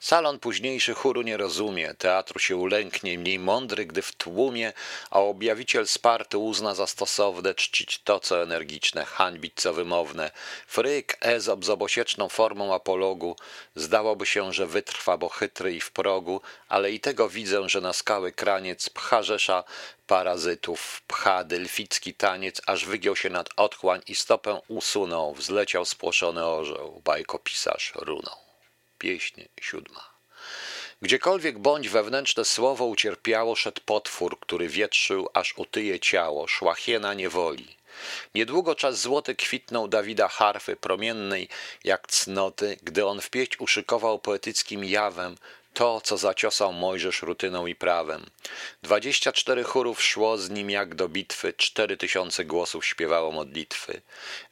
[0.00, 4.72] Salon późniejszy chóru nie rozumie, teatru się ulęknie, mniej mądry, gdy w tłumie,
[5.10, 10.30] a objawiciel sparty uzna za stosowne czcić to, co energiczne, hańbić, co wymowne.
[10.66, 13.36] Fryk, Ezop z obosieczną formą apologu,
[13.74, 17.92] zdałoby się, że wytrwa, bo chytry i w progu, ale i tego widzę, że na
[17.92, 19.64] skały kraniec pcha rzesza
[20.06, 27.02] parazytów, pcha delficki taniec, aż wygiął się nad otchłań i stopę usunął, wzleciał spłoszony orzeł,
[27.04, 28.47] bajkopisarz runął.
[28.98, 30.18] Pieśń siódma.
[31.02, 37.78] Gdziekolwiek bądź wewnętrzne słowo ucierpiało, szedł potwór, który wietrzył, aż utyje ciało, szła hiena niewoli.
[38.34, 41.48] Niedługo czas złoty kwitnął Dawida harfy, promiennej
[41.84, 45.36] jak cnoty, gdy on w pieśń uszykował poetyckim jawem,
[45.74, 48.26] to, co zaciosał Mojżesz rutyną i prawem.
[48.82, 54.02] Dwadzieścia cztery chórów szło z nim jak do bitwy, cztery tysiące głosów śpiewało modlitwy.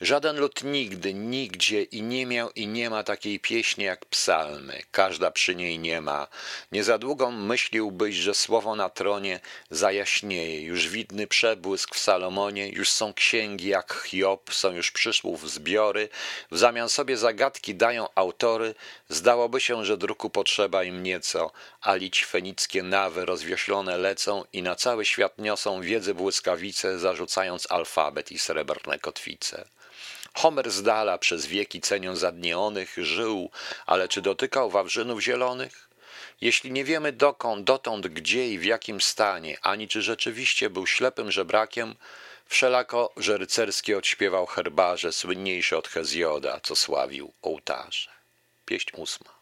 [0.01, 5.31] Żaden lud nigdy, nigdzie i nie miał i nie ma takiej pieśni jak psalmy, każda
[5.31, 6.27] przy niej nie ma.
[6.73, 12.89] Nie za długo myśliłbyś, że słowo na tronie zajaśnieje, już widny przebłysk w Salomonie, już
[12.91, 16.09] są księgi jak Hiob, są już przyszłów zbiory,
[16.51, 18.75] w zamian sobie zagadki dają autory,
[19.09, 24.75] zdałoby się, że druku potrzeba im nieco, a lić fenickie nawy rozwioślone lecą i na
[24.75, 29.65] cały świat niosą wiedzy błyskawice, zarzucając alfabet i srebrne kotwice.
[30.35, 33.51] Homer z dala przez wieki cenią zadnieonych żył,
[33.87, 35.89] ale czy dotykał wawrzynów zielonych?
[36.41, 41.33] Jeśli nie wiemy dokąd, dotąd, gdzie i w jakim stanie, ani czy rzeczywiście był ślepym
[41.33, 41.95] żebrakiem,
[42.47, 48.11] wszelako, że rycerski odśpiewał herbarze, słynniejszy od Hezjoda, co sławił ołtarze.
[48.67, 49.36] Pieśń ósma.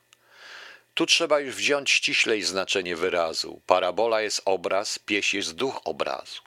[0.94, 3.61] Tu trzeba już wziąć ściślej znaczenie wyrazu.
[3.66, 6.42] Parabola jest obraz, pieśń jest duch obrazu.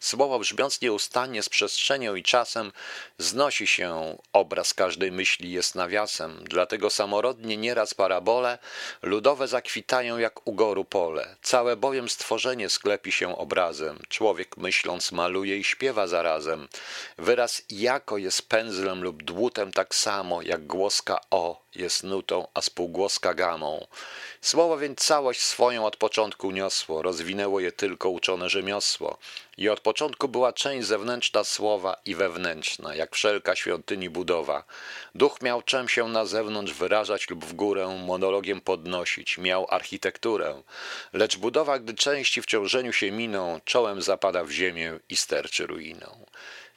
[0.00, 2.72] Słowo brzmiąc nieustannie z przestrzenią i czasem
[3.18, 8.58] znosi się, obraz każdej myśli jest nawiasem, dlatego samorodnie nieraz parabole
[9.02, 11.36] ludowe zakwitają jak u goru pole.
[11.42, 16.68] Całe bowiem stworzenie sklepi się obrazem, człowiek myśląc maluje i śpiewa zarazem.
[17.18, 23.34] Wyraz jako jest pędzlem lub dłutem tak samo, jak głoska o jest nutą, a spółgłoska
[23.34, 23.86] gamą.
[24.40, 29.18] Słowo więc całość swoją od początku niosło, rozwinęło je tylko uczone rzemiosło.
[29.58, 34.64] I od początku była część zewnętrzna słowa i wewnętrzna, jak wszelka świątyni budowa.
[35.14, 40.62] Duch miał czym się na zewnątrz wyrażać lub w górę monologiem podnosić, miał architekturę.
[41.12, 46.26] Lecz budowa, gdy części w ciążeniu się miną, czołem zapada w ziemię i sterczy ruiną.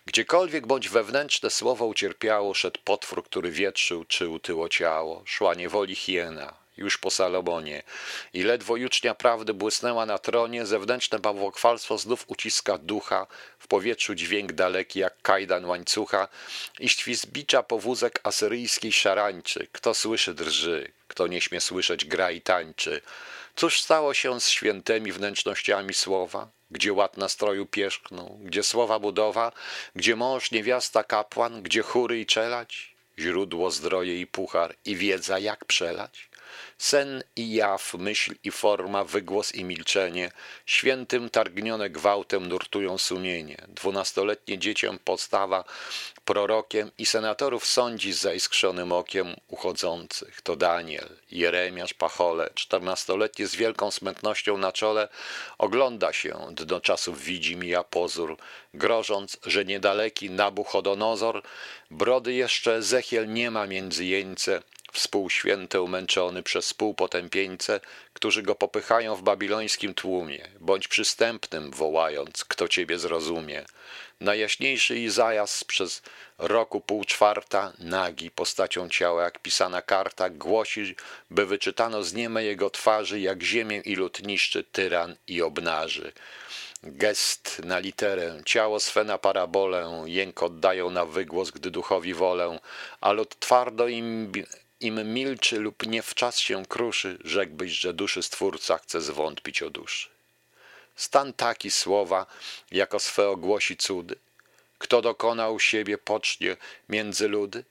[0.06, 6.54] Gdziekolwiek bądź wewnętrzne słowo ucierpiało, szedł potwór, który wietrzył czy utyło ciało, szła niewoli hiena,
[6.78, 7.84] już po Salomonie.
[8.34, 13.28] I ledwo jucznia prawdy błysnęła na tronie, zewnętrzne bałwochwalstwo znów uciska ducha,
[13.60, 16.28] w powietrzu dźwięk daleki jak kajdan łańcucha
[16.80, 19.68] i świst bicza powózek asyryjskiej szarańczy.
[19.72, 23.02] Kto słyszy drży, kto nie śmie słyszeć gra i tańczy.
[23.56, 26.48] Cóż stało się z świętymi wnętrznościami słowa?
[26.74, 29.52] Gdzie ład nastroju pierzchnął, gdzie słowa budowa,
[29.96, 32.96] gdzie mąż, niewiasta, kapłan, gdzie chóry i czelać?
[33.20, 36.30] Źródło, zdroje i puchar i wiedza jak przelać?
[36.84, 40.32] Sen i jaw, myśl i forma, wygłos i milczenie,
[40.66, 43.58] świętym targnione gwałtem nurtują sumienie.
[43.68, 45.64] Dwunastoletnie dziecię podstawa
[46.26, 50.42] prorokiem i senatorów sądzi z zaiskrzonym okiem uchodzących.
[50.42, 55.08] To Daniel, Jeremiasz, Pachole, czternastoletnie z wielką smętnością na czole,
[55.58, 58.38] ogląda się, dno czasów widzi mija pozór,
[58.74, 61.44] grożąc, że niedaleki Nabuchodonozor,
[61.92, 64.62] brody jeszcze Zechiel nie ma między jeńce,
[64.94, 67.80] współświęte umęczony przez współpotępieńce,
[68.14, 73.66] którzy go popychają w babilońskim tłumie, bądź przystępnym, wołając, kto ciebie zrozumie.
[74.20, 76.02] Najjaśniejszy Izajas przez
[76.38, 80.96] roku pół czwarta, nagi, postacią ciała jak pisana karta, głosi,
[81.30, 86.12] by wyczytano z nieme jego twarzy, jak ziemię i lud niszczy tyran i obnaży.
[86.84, 92.60] Gest na literę, ciało swe na parabolę, jęk oddają na wygłos, gdy duchowi wolę,
[93.02, 94.32] a lud twardo im
[94.84, 99.70] im milczy lub nie w czas się kruszy, rzekłbyś, że duszy Stwórca chce zwątpić o
[99.70, 100.10] duszy.
[100.96, 102.26] Stan taki słowa,
[102.72, 104.16] jako swe ogłosi cudy.
[104.78, 106.58] Kto dokonał siebie pocznie
[106.90, 107.64] między ludy?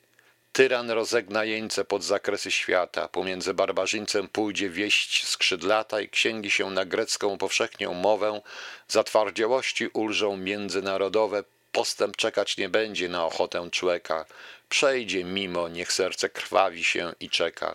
[0.53, 6.85] Tyran rozegna jeńce pod zakresy świata, pomiędzy barbarzyńcem pójdzie wieść skrzydlata i księgi się na
[6.85, 8.40] grecką powszechnią mowę,
[8.88, 14.25] zatwardziałości ulżą międzynarodowe, postęp czekać nie będzie na ochotę człowieka,
[14.72, 17.74] przejdzie mimo, niech serce krwawi się i czeka.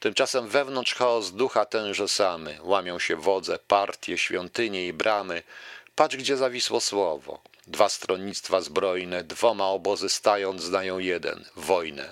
[0.00, 5.42] Tymczasem wewnątrz chaos ducha tenże samy, łamią się wodze, partie, świątynie i bramy.
[5.96, 7.40] Patrz, gdzie zawisło słowo.
[7.66, 12.08] Dwa stronnictwa zbrojne, dwoma obozy stając, znają jeden wojnę.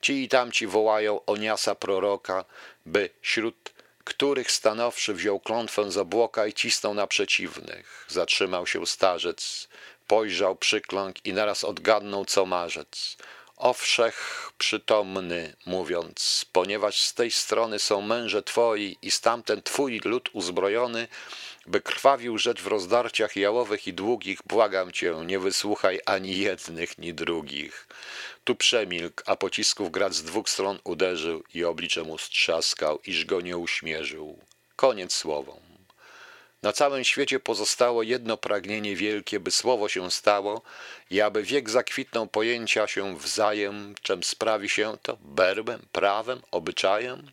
[0.00, 2.44] Ci i tamci wołają o niasa proroka,
[2.86, 3.72] by śród
[4.04, 8.06] których stanowszy wziął klątwę z obłoka i cisnął na przeciwnych.
[8.08, 9.68] Zatrzymał się starzec,
[10.06, 13.16] pojrzał, przykląkł i naraz odgadnął, co marzec.
[13.62, 20.30] O wszech przytomny, mówiąc, ponieważ z tej strony są męże twoi i stamten twój lud
[20.32, 21.08] uzbrojony,
[21.66, 27.14] by krwawił rzecz w rozdarciach jałowych i długich, błagam cię, nie wysłuchaj ani jednych, ni
[27.14, 27.88] drugich.
[28.44, 33.40] Tu przemilk, a pocisków grad z dwóch stron uderzył i oblicze mu strzaskał, iż go
[33.40, 34.38] nie uśmierzył.
[34.76, 35.61] Koniec słowom.
[36.62, 40.62] Na całym świecie pozostało jedno pragnienie wielkie, by słowo się stało
[41.10, 45.18] i aby wiek zakwitnął pojęcia się wzajem, czym sprawi się to?
[45.20, 47.30] Berbem, prawem, obyczajem,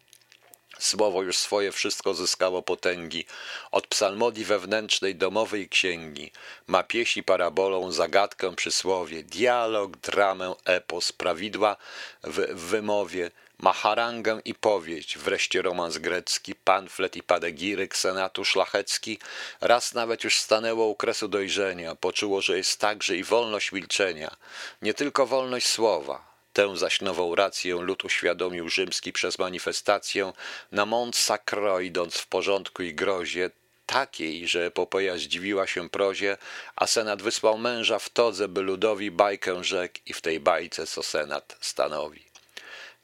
[0.80, 3.26] Słowo już swoje wszystko zyskało potęgi,
[3.72, 6.32] od psalmodii wewnętrznej domowej księgi,
[6.68, 11.78] ma pieśni parabolą, zagadkę przysłowie, dialog, dramę, epos, prawidła
[12.24, 12.34] w,
[12.70, 19.20] wymowie, ma harangę i powieść, wreszcie romans grecki, pamflet i padegiryk senatu szlachecki,
[19.62, 24.36] raz nawet już stanęło u kresu dojrzenia, poczuło, że jest także i wolność milczenia,
[24.82, 30.34] nie tylko wolność słowa, Tę zaś nową rację lud uświadomił rzymski przez manifestację
[30.72, 33.51] na Mont Sacro idąc w porządku i grozie,
[33.86, 36.38] takiej, że epopeja zdziwiła się prozie,
[36.76, 41.03] a senat wysłał męża w todze, by ludowi bajkę rzekł i w tej bajce co
[41.03, 42.29] senat stanowi.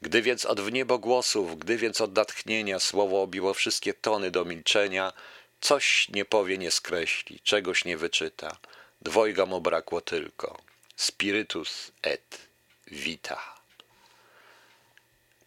[0.02, 5.12] Gdy więc od wniebogłosów, gdy więc od natchnienia słowo obiło wszystkie tony do milczenia,
[5.60, 8.56] coś nie powie, nie skreśli, czegoś nie wyczyta.
[9.00, 10.58] Dwojga mu brakło tylko.
[10.96, 12.38] Spiritus et
[12.86, 13.56] wita.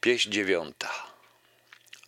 [0.02, 1.09] Pieśń dziewiąta.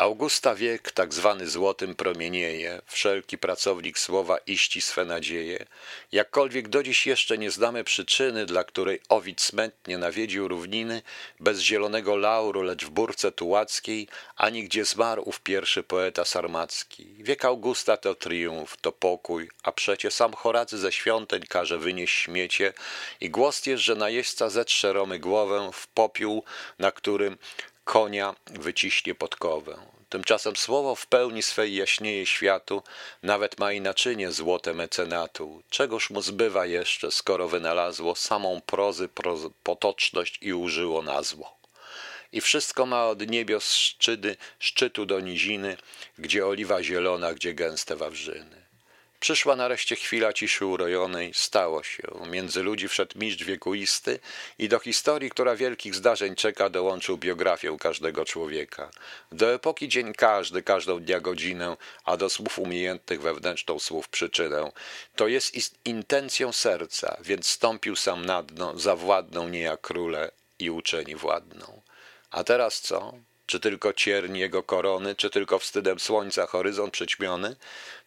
[0.02, 5.66] Augusta wiek, tak zwany złotym, promienieje, wszelki pracownik słowa iści swe nadzieje,
[6.12, 11.02] jakkolwiek do dziś jeszcze nie znamy przyczyny, dla której Owid smętnie nawiedził równiny,
[11.40, 17.08] bez zielonego lauru, lecz w burce tułackiej, ani gdzie zmarł ów pierwszy poeta sarmacki.
[17.20, 22.74] Wiek Augusta to triumf, to pokój, a przecie sam Horacy ze świąteń każe wynieść śmiecie
[23.22, 26.44] i głos jest, że najeźdźca zetrze Romy głowę w popiół,
[26.80, 27.38] na którym
[27.84, 29.78] konia wyciśnie podkowę.
[30.10, 32.84] Tymczasem słowo w pełni swej jaśnieje światu,
[33.24, 35.64] nawet ma i naczynie złote mecenatu.
[35.70, 41.58] Czegoż mu zbywa jeszcze, skoro wynalazło samą prozy proz potoczność i użyło na zło.
[42.32, 45.78] I wszystko ma od niebios szczydy, szczytu do niziny,
[46.18, 48.61] gdzie oliwa zielona, gdzie gęste wawrzyny.
[49.22, 52.04] Przyszła nareszcie chwila ciszy urojonej, stało się.
[52.30, 54.20] Między ludzi wszedł mistrz wiekuisty
[54.60, 58.92] i do historii, która wielkich zdarzeń czeka, dołączył biografię każdego człowieka.
[59.32, 64.72] Do epoki dzień każdy, każdą dnia godzinę, a do słów umiejętnych wewnętrzną słów przyczynę.
[65.16, 65.56] To jest
[65.86, 71.82] intencją serca, więc stąpił sam na dno, zawładną nie jak króle i uczeni władną.
[72.32, 73.14] A teraz co?
[73.52, 77.56] Czy tylko cierń jego korony, czy tylko wstydem słońca horyzont przyćmiony,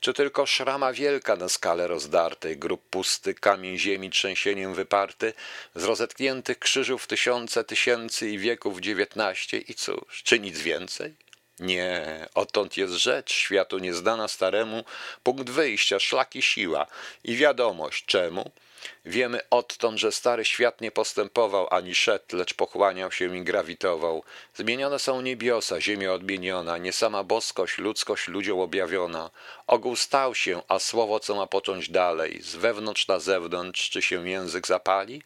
[0.01, 5.33] czy tylko szrama wielka na skale rozdartej, grób pusty, kamień ziemi trzęsieniem wyparty,
[5.75, 9.59] z rozetkniętych krzyżów tysiące tysięcy i wieków dziewiętnaście.
[9.59, 11.15] I cóż, czy nic więcej?
[11.59, 14.85] Nie, odtąd jest rzecz światu nieznana staremu,
[15.23, 16.87] punkt wyjścia, szlaki siła
[17.25, 18.51] i wiadomość czemu–
[19.05, 24.23] Wiemy odtąd, że stary świat nie postępował ani szedł, lecz pochłaniał się i grawitował.
[24.55, 29.31] Zmienione są niebiosa, ziemia odmieniona, nie sama boskość, ludzkość ludziom objawiona.
[29.67, 34.29] Ogół stał się, a słowo co ma począć dalej, z wewnątrz na zewnątrz, czy się
[34.29, 35.23] język zapali?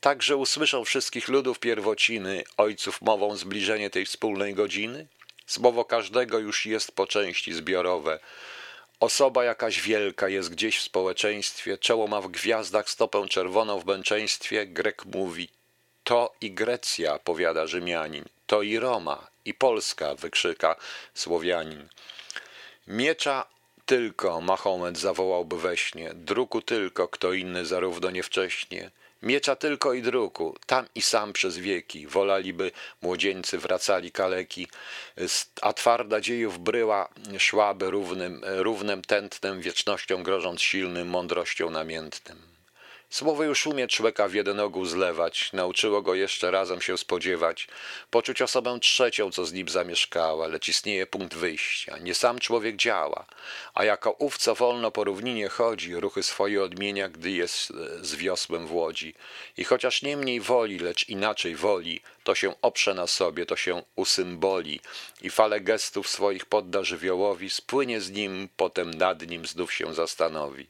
[0.00, 5.06] Także usłyszą wszystkich ludów pierwociny, ojców mową zbliżenie tej wspólnej godziny?
[5.46, 8.18] Słowo każdego już jest po części zbiorowe.
[9.00, 14.66] Osoba jakaś wielka jest gdzieś w społeczeństwie, czoło ma w gwiazdach, stopę czerwoną w męczeństwie.
[14.66, 15.48] Grek mówi,
[16.04, 20.76] to i Grecja, powiada Rzymianin, to i Roma, i Polska, wykrzyka
[21.14, 21.88] Słowianin.
[22.86, 23.46] Miecza
[23.86, 28.90] tylko, Mahomet zawołałby we śnie, druku tylko, kto inny zarówno niewcześnie.
[29.22, 32.70] Miecza tylko i druku, tam i sam przez wieki, wolaliby
[33.02, 34.68] młodzieńcy wracali kaleki,
[35.62, 37.08] a twarda dziejów bryła
[37.38, 42.55] szłaby równym, równym tętnem, wiecznością grożąc silnym, mądrością namiętnym.
[43.16, 47.68] Słowo już umie człowieka w jeden ogół zlewać, nauczyło go jeszcze razem się spodziewać,
[48.10, 51.98] poczuć osobę trzecią, co z nim zamieszkała, lecz istnieje punkt wyjścia.
[51.98, 53.26] Nie sam człowiek działa,
[53.74, 58.66] a jako ów, co wolno po równinie chodzi, ruchy swoje odmienia, gdy jest z wiosłem
[58.66, 59.14] w łodzi.
[59.56, 63.82] I chociaż nie mniej woli, lecz inaczej woli, to się oprze na sobie, to się
[63.96, 64.80] usymboli
[65.22, 70.66] i fale gestów swoich podda żywiołowi, spłynie z nim, potem nad nim znów się zastanowi.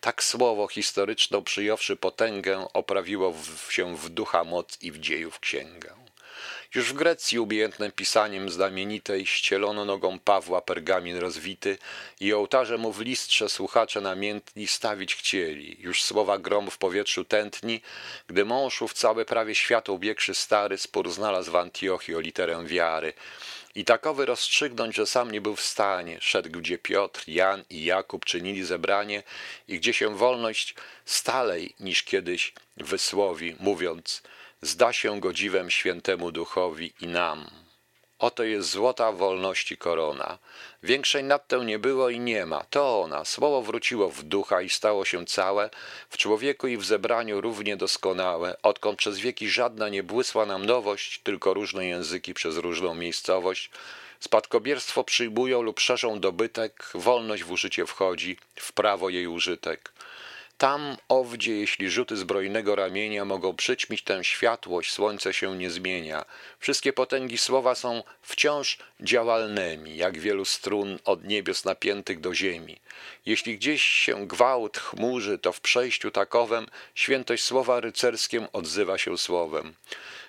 [0.00, 6.01] Tak słowo historyczną przyjąwszy potęgę, oprawiło w, się w ducha moc i w dziejów księgę.
[6.74, 11.78] Już w Grecji umiejętnym pisaniem znamienitej ścielono nogą Pawła pergamin rozwity
[12.20, 15.76] i ołtarze mu w listrze słuchacze namiętni stawić chcieli.
[15.80, 17.80] Już słowa grom w powietrzu tętni,
[18.26, 23.12] gdy mążów cały prawie świat ubiegszy stary spór znalazł w Antiochii o literę wiary.
[23.74, 28.24] I takowy rozstrzygnąć, że sam nie był w stanie, szedł gdzie Piotr, Jan i Jakub
[28.24, 29.22] czynili zebranie
[29.68, 34.22] i gdzie się wolność stalej niż kiedyś wysłowi, mówiąc,
[34.62, 37.50] zda się godziwem świętemu duchowi i nam.
[38.18, 40.38] Oto jest złota wolności korona.
[40.82, 42.64] Większej nad tę nie było i nie ma.
[42.70, 43.24] To ona.
[43.24, 45.70] Słowo wróciło w ducha i stało się całe,
[46.10, 51.20] w człowieku i w zebraniu równie doskonałe, odkąd przez wieki żadna nie błysła nam nowość,
[51.24, 53.70] tylko różne języki przez różną miejscowość.
[54.20, 59.91] Spadkobierstwo przyjmują lub szerzą dobytek, wolność w użycie wchodzi, w prawo jej użytek.
[60.62, 66.24] Tam, owdzie, jeśli rzuty zbrojnego ramienia mogą przyćmić tę światłość, słońce się nie zmienia.
[66.58, 72.76] Wszystkie potęgi słowa są wciąż działalnymi, jak wielu strun od niebios napiętych do ziemi.
[73.26, 79.74] Jeśli gdzieś się gwałt chmurzy, to w przejściu takowem świętość słowa rycerskiem odzywa się słowem.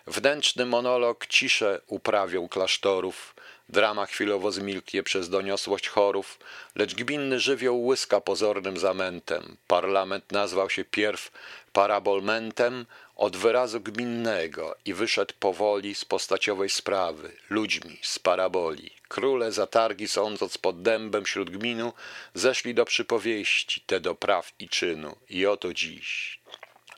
[0.08, 3.36] Wnętrzny monolog ciszę uprawią klasztorów,
[3.70, 6.40] Drama chwilowo zmilknie przez doniosłość chorów,
[6.76, 9.58] lecz gminny żywioł łyska pozornym zamętem.
[9.68, 11.32] Parlament nazwał się pierw
[11.74, 12.86] parabolmentem
[13.16, 18.92] od wyrazu gminnego i wyszedł powoli z postaciowej sprawy, ludźmi, z paraboli.
[19.08, 21.94] Króle zatargi sądząc pod dębem wśród gminu,
[22.34, 25.16] zeszli do przypowieści, te do praw i czynu.
[25.30, 26.40] I oto dziś.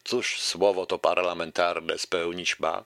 [0.04, 2.86] Cóż słowo to parlamentarne spełnić ma?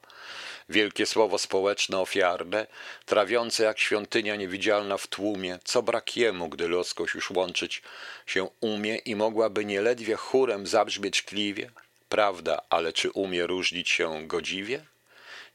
[0.69, 2.67] Wielkie słowo społeczne ofiarne,
[3.05, 7.81] trawiące jak świątynia niewidzialna w tłumie, co brak jemu, gdy ludzkość już łączyć
[8.25, 11.71] się umie i mogłaby nieledwie chórem zabrzmieć kliwie?
[12.09, 14.85] Prawda, ale czy umie różnić się godziwie?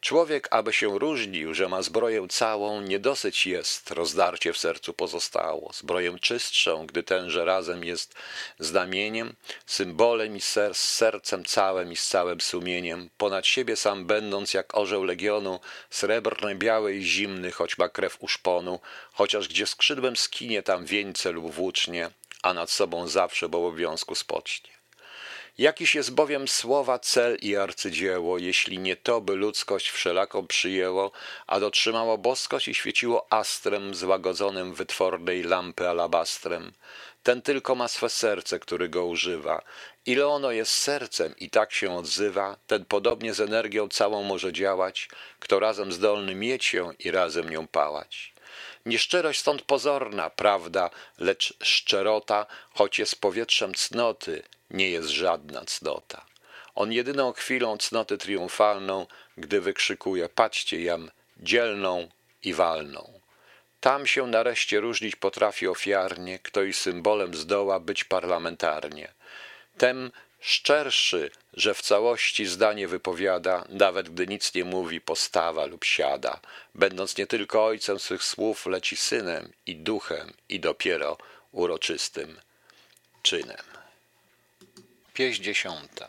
[0.04, 5.70] Człowiek, aby się różnił, że ma zbroję całą, niedosyć jest, rozdarcie w sercu pozostało.
[5.74, 8.14] Zbroję czystszą, gdy tenże razem jest
[8.58, 9.36] znamieniem,
[9.66, 14.76] symbolem i ser, z sercem całym i z całym sumieniem, ponad siebie sam będąc jak
[14.76, 18.80] orzeł legionu, srebrny, biały i zimny, choć ma krew u szponu,
[19.12, 22.10] chociaż gdzie skrzydłem skinie tam wieńce lub włócznie,
[22.42, 24.73] a nad sobą zawsze w obowiązku spocznie.
[25.58, 31.12] Jakiś jest bowiem słowa cel i arcydzieło, jeśli nie to, by ludzkość wszelaką przyjęło,
[31.46, 36.72] a dotrzymało boskość i świeciło astrem złagodzonym wytwornej lampy alabastrem.
[37.22, 39.62] Ten tylko ma swe serce, który go używa.
[40.06, 45.08] Ile ono jest sercem i tak się odzywa, ten podobnie z energią całą może działać,
[45.38, 48.33] kto razem zdolny mieć ją i razem nią pałać.
[48.86, 56.24] Nieszczerość stąd pozorna, prawda, lecz szczerota, choć jest powietrzem cnoty, nie jest żadna cnota.
[56.74, 59.06] On jedyną chwilą cnoty triumfalną,
[59.36, 62.08] gdy wykrzykuje: Patrzcie, jam dzielną
[62.42, 63.20] i walną.
[63.80, 69.12] Tam się nareszcie różnić potrafi ofiarnie, kto i symbolem zdoła być parlamentarnie.
[69.78, 70.12] Tem
[70.44, 76.40] szczerszy, że w całości zdanie wypowiada, nawet gdy nic nie mówi, postawa lub siada,
[76.74, 81.18] będąc nie tylko ojcem swych słów, lecz i synem, i duchem, i dopiero
[81.52, 82.40] uroczystym
[83.22, 83.64] czynem.
[85.14, 86.08] Pieśń dziesiąta.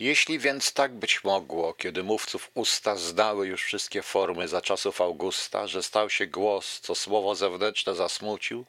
[0.00, 5.66] Jeśli więc tak być mogło, kiedy mówców usta zdały już wszystkie formy za czasów Augusta,
[5.66, 8.66] że stał się głos, co słowo zewnętrzne zasmucił,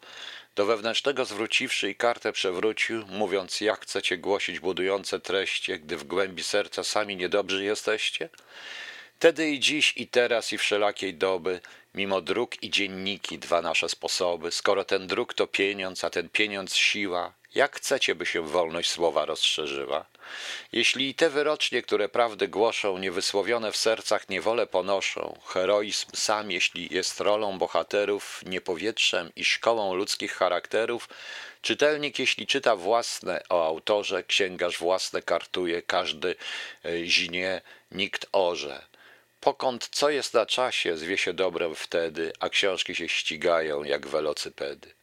[0.55, 6.43] do wewnętrznego zwróciwszy i kartę przewrócił, mówiąc, jak chcecie głosić budujące treści, gdy w głębi
[6.43, 8.29] serca sami niedobrzy jesteście?
[9.19, 11.59] Tedy i dziś, i teraz, i wszelakiej doby,
[11.95, 16.75] mimo dróg i dzienniki, dwa nasze sposoby, skoro ten druk to pieniądz, a ten pieniądz
[16.75, 20.05] siła, jak chcecie, by się wolność słowa rozszerzyła?
[20.71, 27.19] Jeśli te wyrocznie, które prawdy głoszą, niewysłowione w sercach niewolę ponoszą, heroizm sam, jeśli jest
[27.19, 31.09] rolą bohaterów, nie powietrzem i szkołą ludzkich charakterów,
[31.61, 36.35] czytelnik, jeśli czyta własne o autorze, księgarz własne kartuje, każdy
[36.85, 38.85] e, zinie, nikt orze.
[39.39, 44.93] Pokąd co jest na czasie, zwie się dobrem wtedy, a książki się ścigają jak welocypedy.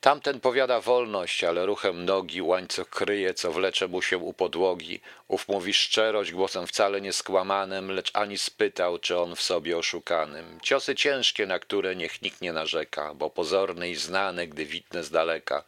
[0.00, 5.00] Tamten powiada wolność, ale ruchem nogi łańcuch kryje, co wlecze mu się u podłogi.
[5.28, 10.60] Ów mówi szczerość głosem wcale nie skłamanym, lecz ani spytał, czy on w sobie oszukanym.
[10.62, 15.10] Ciosy ciężkie, na które niech nikt nie narzeka, bo pozorny i znany, gdy widne z
[15.10, 15.64] daleka.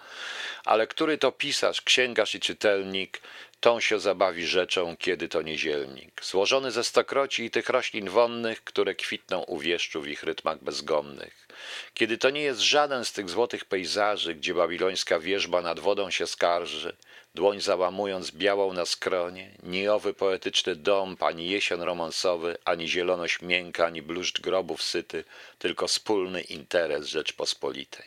[0.65, 3.21] Ale który to pisarz, księgarz i czytelnik,
[3.61, 8.95] tą się zabawi rzeczą, kiedy to niezielnik, złożony ze stokroci i tych roślin wonnych, które
[8.95, 11.49] kwitną u wieszczu w ich rytmach bezgomnych.
[11.95, 16.27] Kiedy to nie jest żaden z tych złotych pejzaży, gdzie babilońska wierzba nad wodą się
[16.27, 16.97] skarży,
[17.35, 23.87] dłoń załamując białą na skronie, ni owy poetyczny dom, ani jesion romansowy, ani zieloność miękka,
[23.87, 25.25] ani bluszcz grobów syty,
[25.59, 28.07] tylko wspólny interes Rzeczpospolitej.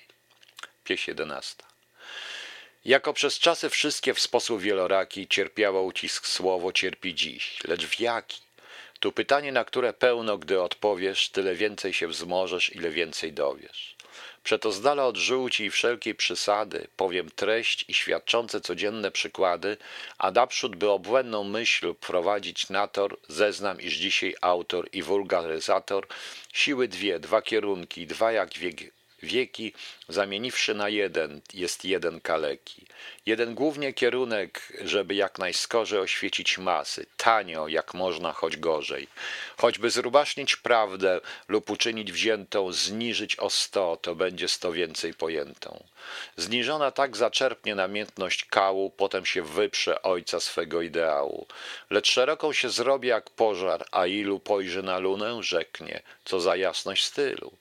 [0.84, 1.73] Pieś jedenasta.
[2.86, 8.42] Jako przez czasy wszystkie w sposób wieloraki cierpiało ucisk słowo, cierpi dziś, lecz w jaki?
[9.00, 13.96] Tu pytanie, na które pełno, gdy odpowiesz, tyle więcej się wzmożesz, ile więcej dowiesz.
[14.44, 19.78] Przeto z dala od żółci i wszelkiej przysady powiem treść i świadczące codzienne przykłady,
[20.18, 26.08] a naprzód, by obłędną myśl prowadzić na tor, zeznam, iż dzisiaj autor i wulgaryzator
[26.54, 28.76] siły dwie, dwa kierunki, dwa jak wiek,
[29.24, 29.74] wieki,
[30.10, 32.86] zamieniwszy na jeden, jest jeden kaleki.
[33.26, 39.08] Jeden głównie kierunek, żeby jak najskorzej oświecić masy, tanio, jak można, choć gorzej.
[39.58, 45.84] Choćby zrubasznić prawdę lub uczynić wziętą, zniżyć o sto, to będzie sto więcej pojętą.
[46.38, 51.48] Zniżona tak zaczerpnie namiętność kału, potem się wyprze ojca swego ideału.
[51.90, 57.06] Lecz szeroką się zrobi jak pożar, a ilu pojrzy na lunę, rzeknie, co za jasność
[57.06, 57.52] stylu.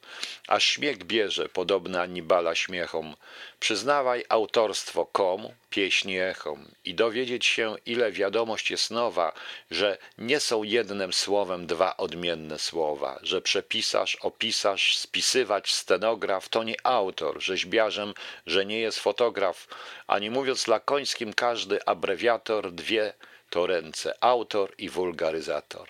[0.47, 3.17] A śmiech bierze, podobny Annibala śmiechom.
[3.63, 9.33] Przyznawaj autorstwo komu, pieśni echom i dowiedzieć się, ile wiadomość jest nowa,
[9.71, 16.87] że nie są jednym słowem dwa odmienne słowa, że przepisarz, opisarz, spisywać, stenograf to nie
[16.87, 18.15] autor, rzeźbiarzem,
[18.47, 19.69] że nie jest fotograf,
[20.07, 23.13] ani mówiąc lakońskim każdy abrewiator, dwie
[23.51, 25.89] to ręce, autor i wulgaryzator.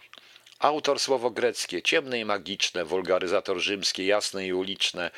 [0.63, 5.11] Autor słowo greckie, ciemne i magiczne, wulgaryzator rzymskie, jasne i uliczne.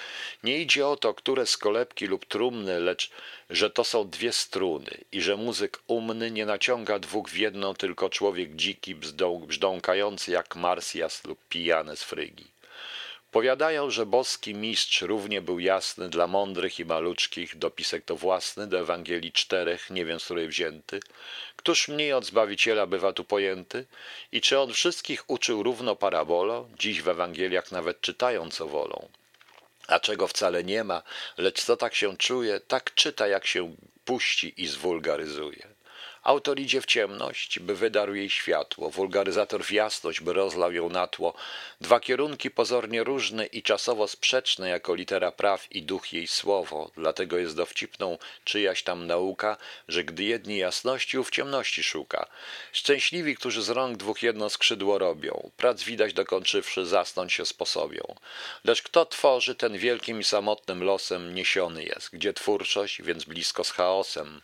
[0.42, 3.10] Nie idzie o to, które z kolebki lub trumny, lecz
[3.50, 8.10] że to są dwie struny i że muzyk umny nie naciąga dwóch w jedną, tylko
[8.10, 8.94] człowiek dziki,
[9.46, 12.53] brzdąkający jak Marsjas lub pijany z frygi.
[13.34, 18.78] Powiadają, że boski mistrz równie był jasny dla mądrych i maluczkich, dopisek to własny, do
[18.78, 21.00] Ewangelii czterech, nie wiem z której wzięty.
[21.56, 23.86] Któż mniej od Zbawiciela bywa tu pojęty?
[24.32, 26.68] I czy on wszystkich uczył równo parabolo?
[26.78, 29.08] Dziś w Ewangeliach nawet czytają, co wolą.
[29.88, 31.02] A czego wcale nie ma,
[31.38, 35.73] lecz co tak się czuje, tak czyta, jak się puści i zwulgaryzuje.
[36.24, 41.06] Autor idzie w ciemność, by wydarł jej światło, wulgaryzator w jasność, by rozlał ją na
[41.06, 41.34] tło.
[41.80, 47.38] Dwa kierunki pozornie różne i czasowo sprzeczne jako litera praw i duch jej słowo, dlatego
[47.38, 49.56] jest dowcipną czyjaś tam nauka,
[49.88, 52.26] że gdy jedni jasności, ów ciemności szuka.
[52.72, 58.14] Szczęśliwi, którzy z rąk dwóch jedno skrzydło robią, prac widać dokończywszy, zasnąć się sposobią.
[58.64, 63.70] Lecz kto tworzy, ten wielkim i samotnym losem niesiony jest, gdzie twórczość, więc blisko z
[63.70, 64.40] chaosem.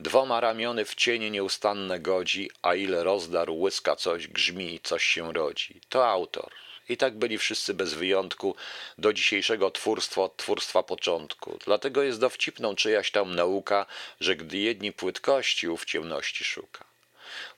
[0.00, 5.80] Dwoma ramiony w cień nieustanne godzi, a ile rozdarł łyska coś, grzmi, coś się rodzi.
[5.88, 6.50] To autor.
[6.88, 8.56] I tak byli wszyscy bez wyjątku
[8.98, 11.58] do dzisiejszego twórstwa od twórstwa początku.
[11.64, 13.86] Dlatego jest dowcipną czyjaś tam nauka,
[14.20, 16.91] że gdy jedni płytkości, ów ciemności szuka.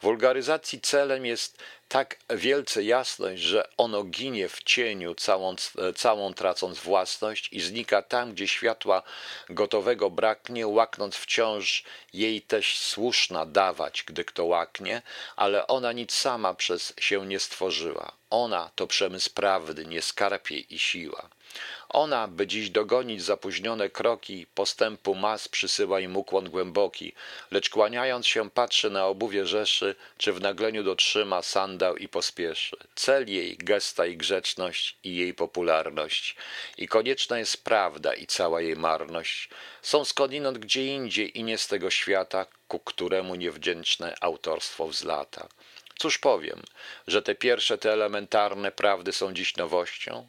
[0.01, 1.59] Wulgaryzacji celem jest
[1.89, 5.55] tak wielce jasność, że ono ginie w cieniu, całą,
[5.97, 9.03] całą tracąc własność i znika tam, gdzie światła
[9.49, 15.03] gotowego braknie, łaknąc wciąż jej też słuszna dawać, gdy kto łaknie,
[15.37, 18.13] ale ona nic sama przez się nie stworzyła.
[18.31, 21.29] Ona to przemysł prawdy, nie skarpie i siła.
[21.95, 27.13] Ona, by dziś dogonić zapóźnione kroki, postępu mas przysyła im ukłon głęboki,
[27.51, 32.77] lecz kłaniając się patrzy na obuwie rzeszy, czy w nagleniu dotrzyma sandał i pospieszy.
[32.95, 36.37] Cel jej, gesta i grzeczność i jej popularność.
[36.79, 39.49] I konieczna jest prawda i cała jej marność.
[39.83, 45.49] Są skądinąd gdzie indziej i nie z tego świata, ku któremu niewdzięczne autorstwo wzlata.
[45.99, 46.63] Cóż powiem,
[47.07, 50.29] że te pierwsze, te elementarne prawdy są dziś nowością?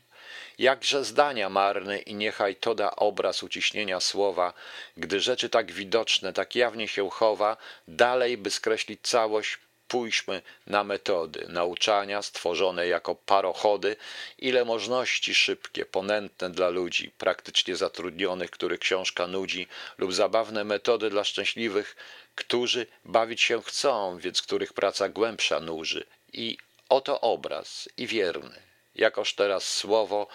[0.57, 4.53] Jakże zdania marne i niechaj to da obraz uciśnienia słowa,
[4.97, 11.45] gdy rzeczy tak widoczne, tak jawnie się chowa, dalej, by skreślić całość, pójdźmy na metody
[11.49, 13.95] nauczania stworzone jako parochody,
[14.37, 21.23] ile możności szybkie, ponętne dla ludzi, praktycznie zatrudnionych, których książka nudzi, lub zabawne metody dla
[21.23, 21.95] szczęśliwych,
[22.35, 26.05] którzy bawić się chcą, więc których praca głębsza nuży.
[26.33, 26.57] I
[26.89, 30.27] oto obraz, i wierny jakoż teraz słowo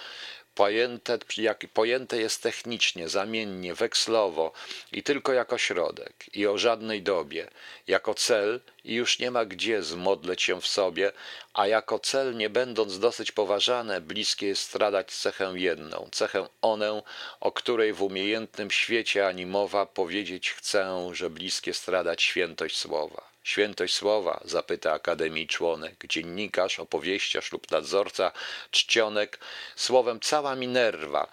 [0.54, 4.52] pojęte, jak, pojęte jest technicznie, zamiennie, wekslowo
[4.92, 7.48] i tylko jako środek i o żadnej dobie,
[7.86, 11.12] jako cel i już nie ma gdzie zmodleć się w sobie,
[11.54, 17.02] a jako cel nie będąc dosyć poważane, bliskie jest stradać cechę jedną, cechę onę,
[17.40, 23.29] o której w umiejętnym świecie ani mowa powiedzieć chcę, że bliskie stradać świętość słowa.
[23.44, 28.32] Świętość słowa, zapyta Akademii członek, dziennikarz, opowieściarz lub nadzorca,
[28.70, 29.38] czcionek,
[29.76, 31.26] słowem cała Minerva,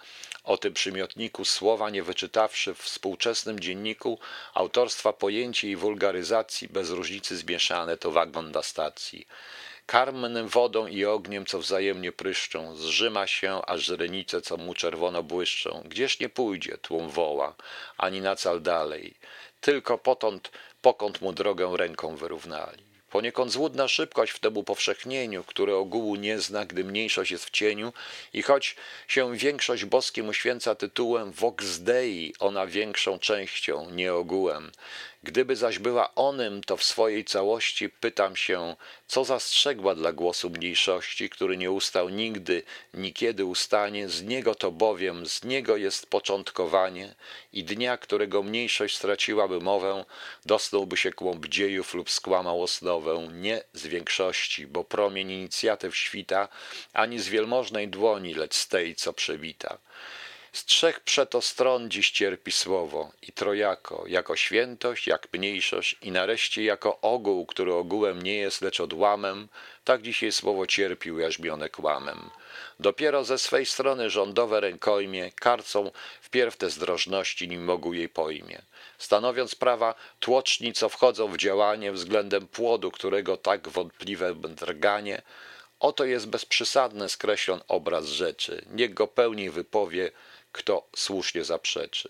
[0.44, 4.18] o tym przymiotniku słowa nie wyczytawszy w współczesnym dzienniku
[4.54, 9.26] autorstwa pojęcie i wulgaryzacji bez różnicy zmieszane to wagon na stacji.
[9.86, 15.82] Karmnym wodą i ogniem, co wzajemnie pryszczą, zrzyma się, aż źrenice, co mu czerwono błyszczą.
[15.84, 17.54] Gdzież nie pójdzie, tłum woła,
[17.98, 19.14] ani na cal dalej.
[19.60, 20.50] Tylko potąd,
[20.82, 22.88] pokąd mu drogę ręką wyrównali.
[23.10, 27.92] Poniekąd złudna szybkość w temu powszechnieniu, które ogółu nie zna, gdy mniejszość jest w cieniu
[28.32, 28.76] i choć
[29.08, 34.72] się większość boskim uświęca tytułem vox dei, ona większą częścią, nie ogółem.
[35.28, 38.76] Gdyby zaś była onym, to w swojej całości pytam się,
[39.06, 42.62] co zastrzegła dla głosu mniejszości, który nie ustał nigdy,
[42.94, 47.14] niekiedy ustanie, z niego to bowiem, z niego jest początkowanie
[47.52, 50.04] i dnia, którego mniejszość straciłaby mowę,
[50.46, 56.48] dostąłby się kłąb dziejów lub skłamał osnowę, nie z większości, bo promień inicjatyw świta,
[56.92, 59.78] ani z wielmożnej dłoni, lecz z tej, co przebita.
[60.52, 66.64] Z trzech przeto stron dziś cierpi słowo i trojako, jako świętość, jak mniejszość i nareszcie
[66.64, 69.48] jako ogół, który ogółem nie jest, lecz odłamem,
[69.84, 72.30] tak dzisiaj słowo cierpi ujarzmione kłamem.
[72.80, 75.90] Dopiero ze swej strony rządowe rękojmie karcą
[76.20, 78.62] wpierw te zdrożności, nim mogą jej pojmie.
[78.98, 85.22] Stanowiąc prawa tłoczni, co wchodzą w działanie względem płodu, którego tak wątpliwe drganie,
[85.80, 88.64] oto jest bezprzysadny skreślon obraz rzeczy.
[88.70, 90.10] Niech go pełniej wypowie
[90.58, 92.08] kto słusznie zaprzeczy.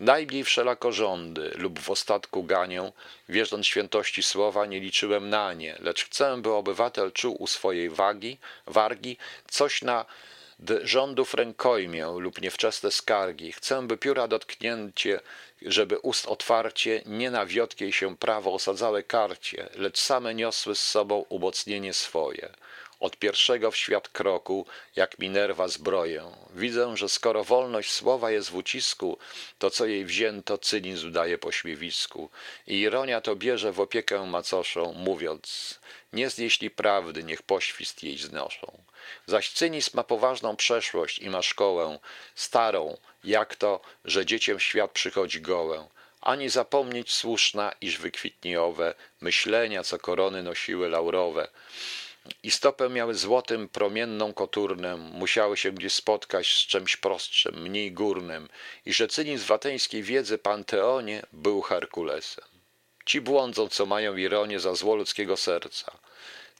[0.00, 2.92] Najmniej wszelako rządy lub w ostatku ganię,
[3.28, 8.38] wierząc świętości słowa, nie liczyłem na nie, lecz chcę, by obywatel czuł u swojej wagi,
[8.66, 9.16] wargi
[9.48, 10.04] coś na
[10.82, 13.52] rządów rękojmię lub niewczesne skargi.
[13.52, 15.20] Chcę, by pióra dotknięcie,
[15.62, 21.24] żeby ust otwarcie nie na wiotkiej się prawo osadzałe karcie, lecz same niosły z sobą
[21.28, 22.48] umocnienie swoje
[23.00, 24.66] od pierwszego w świat kroku,
[24.96, 26.30] jak Minerva zbroję.
[26.54, 29.18] Widzę, że skoro wolność słowa jest w ucisku,
[29.58, 32.30] to co jej wzięto, cynizm daje pośmiewisku.
[32.66, 35.78] I ironia to bierze w opiekę macoszą, mówiąc,
[36.12, 38.82] nie znieśli prawdy, niech poświst jej znoszą.
[39.26, 41.98] Zaś cynizm ma poważną przeszłość i ma szkołę,
[42.34, 45.88] starą, jak to, że dzieciem świat przychodzi gołę
[46.26, 51.48] ani zapomnieć słuszna, iż wykwitnie owe myślenia, co korony nosiły laurowe
[52.42, 58.48] i stopę miały złotym, promienną koturnę, musiały się gdzieś spotkać z czymś prostszym, mniej górnym,
[58.86, 62.44] i że cynizm w ateńskiej wiedzy Panteonie był Herkulesem.
[63.06, 65.98] Ci błądzą, co mają ironię za zło ludzkiego serca.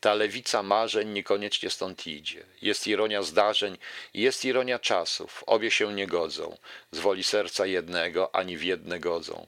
[0.00, 2.46] Ta lewica marzeń niekoniecznie stąd idzie.
[2.62, 3.78] Jest ironia zdarzeń
[4.14, 5.44] i jest ironia czasów.
[5.46, 6.56] Obie się nie godzą.
[6.90, 9.46] Z woli serca jednego ani w jedne godzą.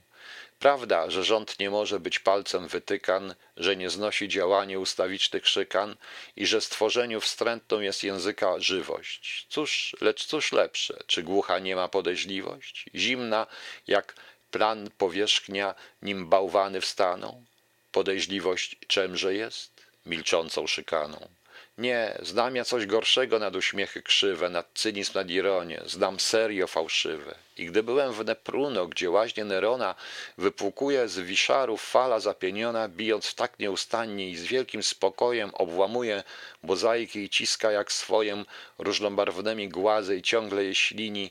[0.59, 5.97] Prawda, że rząd nie może być palcem wytykan, że nie znosi działanie ustawicznych szykan
[6.37, 9.47] i że stworzeniu wstrętną jest języka żywość.
[9.49, 12.85] Cóż, lecz cóż lepsze, czy głucha nie ma podejrzliwość?
[12.95, 13.47] Zimna,
[13.87, 14.15] jak
[14.51, 17.45] plan powierzchnia, nim bałwany wstaną?
[17.93, 19.87] Podejrzliwość czemże jest?
[20.07, 21.38] Milczącą szykaną.
[21.79, 25.83] Nie, znam ja coś gorszego nad uśmiechy krzywe, nad cynizm, nad ironię.
[25.87, 27.35] Znam serio fałszywe.
[27.57, 29.95] I gdy byłem w Nepruno, gdzie łaźnie Nerona
[30.39, 36.23] wypłukuje z wiszarów fala zapieniona, bijąc tak nieustannie i z wielkim spokojem obłamuje
[36.63, 38.45] mozaiki i ciska jak swojem
[38.79, 41.31] różnobarwnymi głazy i ciągle je ślini,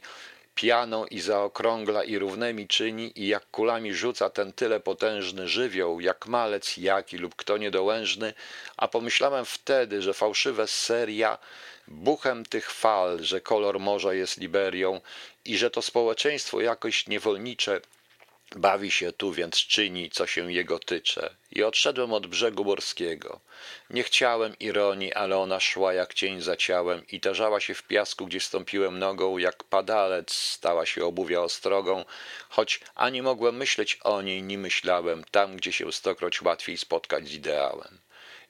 [0.57, 6.27] pianą i zaokrągla i równemi czyni i jak kulami rzuca ten tyle potężny żywioł, jak
[6.27, 8.33] malec jaki lub kto niedołężny,
[8.77, 11.37] a pomyślałem wtedy, że fałszywe seria
[11.87, 15.01] buchem tych fal, że kolor morza jest Liberią
[15.45, 17.81] i że to społeczeństwo jakoś niewolnicze
[18.55, 21.35] Bawi się tu, więc czyni, co się jego tycze.
[21.51, 23.39] I odszedłem od brzegu morskiego.
[23.89, 28.27] Nie chciałem ironii, ale ona szła jak cień za ciałem i tarzała się w piasku,
[28.27, 32.05] gdzie stąpiłem nogą, jak padalec stała się obuwia ostrogą,
[32.49, 37.33] choć ani mogłem myśleć o niej, ni myślałem, tam, gdzie się stokroć łatwiej spotkać z
[37.33, 37.99] ideałem.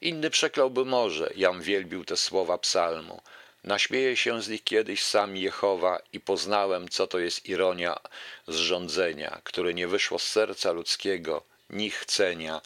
[0.01, 3.21] Inny przekląłby może, jam wielbił te słowa psalmu.
[3.63, 7.99] Naśmieje się z nich kiedyś sam Jehowa i poznałem, co to jest ironia
[8.47, 12.61] zrządzenia, które nie wyszło z serca ludzkiego, ni chcenia.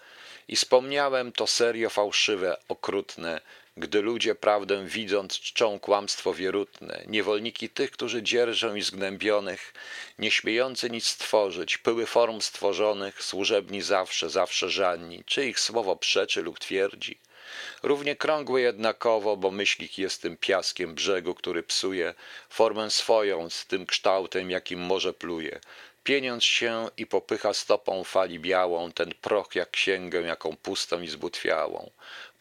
[0.47, 3.41] I wspomniałem to serio fałszywe, okrutne,
[3.77, 9.73] gdy ludzie prawdę widząc czczą kłamstwo wierutne, niewolniki tych, którzy dzierżą i zgnębionych,
[10.19, 16.41] nie śmiejący nic stworzyć, pyły form stworzonych, służebni zawsze, zawsze żadni, czy ich słowo przeczy
[16.41, 17.17] lub twierdzi.
[17.83, 22.13] Równie krągły jednakowo, bo myślik jest tym piaskiem brzegu, który psuje
[22.49, 25.59] formę swoją z tym kształtem, jakim morze pluje.
[26.03, 31.91] pieniąc się i popycha stopą fali białą ten proch jak księgę, jaką pustą i zbutwiałą.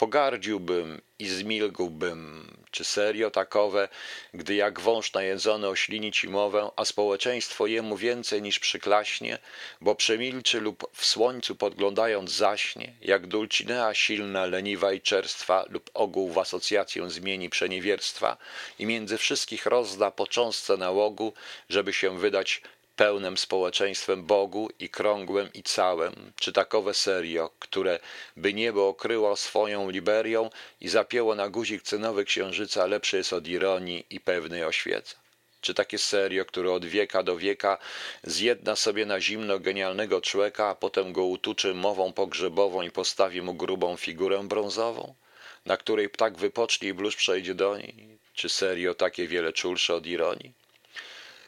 [0.01, 3.89] Pogardziłbym i zmilgłbym, czy serio takowe,
[4.35, 9.39] gdy jak wąż najedzony oślini ci mowę, a społeczeństwo jemu więcej niż przyklaśnie,
[9.81, 16.33] bo przemilczy lub w słońcu podglądając zaśnie, jak dulcinea silna, leniwa i czerstwa lub ogół
[16.33, 18.37] w asocjację zmieni przeniewierstwa
[18.79, 21.33] i między wszystkich rozda po cząstce nałogu,
[21.69, 22.63] żeby się wydać
[23.01, 28.01] pełnym społeczeństwem Bogu i krągłym i całym, czy takowe serio, które
[28.37, 34.07] by niebo okryło swoją liberią i zapięło na guzik cenowy księżyca, lepsze jest od ironii
[34.11, 35.17] i pewnej oświeca.
[35.61, 37.79] Czy takie serio, które od wieka do wieka
[38.23, 43.55] zjedna sobie na zimno genialnego człowieka, a potem go utuczy mową pogrzebową i postawi mu
[43.55, 45.15] grubą figurę brązową,
[45.67, 48.19] na której ptak wypocznie i blusz przejdzie do niej?
[48.35, 50.60] Czy serio takie wiele czulsze od ironii?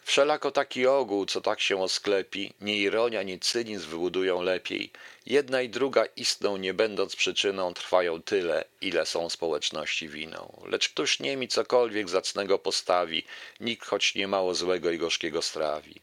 [0.04, 4.90] Wszelako taki ogół, co tak się osklepi, nie ironia, nie cynizm wybudują lepiej.
[5.26, 10.62] Jedna i druga istną, nie będąc przyczyną, trwają tyle, ile są społeczności winą.
[10.66, 13.24] Lecz któż nie mi cokolwiek zacnego postawi,
[13.60, 16.00] nikt choć nie mało złego i gorzkiego strawi.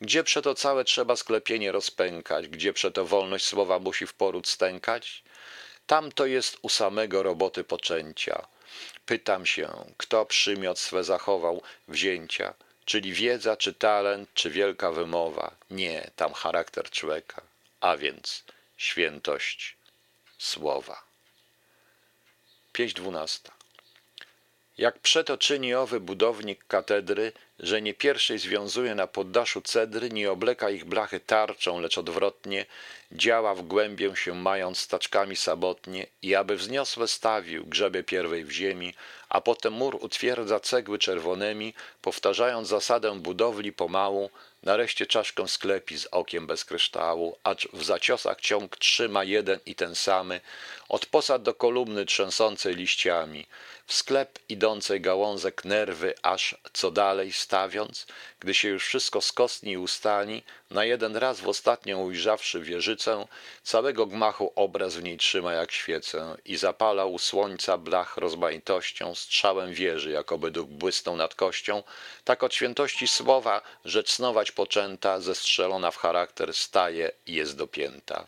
[0.00, 5.22] Gdzie przeto całe trzeba sklepienie rozpękać, gdzie przeto wolność słowa musi w poród stękać?
[5.86, 8.46] Tam to jest u samego roboty poczęcia.
[9.06, 12.54] Pytam się, kto przymiot swe zachował wzięcia–
[12.90, 15.54] czyli wiedza, czy talent, czy wielka wymowa.
[15.70, 17.42] Nie, tam charakter człowieka,
[17.80, 18.44] a więc
[18.76, 19.76] świętość
[20.38, 21.02] słowa.
[22.72, 23.52] Pieśń dwunasta.
[24.78, 30.70] Jak przeto czyni owy budownik katedry, że nie pierwszej związuje na poddaszu cedry, nie obleka
[30.70, 32.66] ich blachy tarczą, lecz odwrotnie,
[33.12, 38.94] działa w głębię się mając staczkami samotnie i aby wzniosłe stawił grzebie pierwej w ziemi,
[39.28, 44.30] a potem mur utwierdza cegły czerwonymi, powtarzając zasadę budowli pomału,
[44.62, 49.94] nareszcie czaszkę sklepi z okiem bez kryształu, acz w zaciosach ciąg trzyma jeden i ten
[49.94, 50.40] samy,
[50.88, 53.46] od posad do kolumny trzęsącej liściami,
[53.90, 58.06] w sklep idącej gałązek nerwy, aż co dalej stawiąc,
[58.40, 63.26] gdy się już wszystko skostni i ustali, na jeden raz w ostatnią ujrzawszy wieżycę,
[63.62, 69.72] całego gmachu obraz w niej trzyma jak świecę i zapala u słońca blach rozmaitością, strzałem
[69.74, 71.82] wieży, jakoby duch błysnął nad kością,
[72.24, 78.26] tak od świętości słowa rzecz snować poczęta, zestrzelona w charakter, staje i jest dopięta.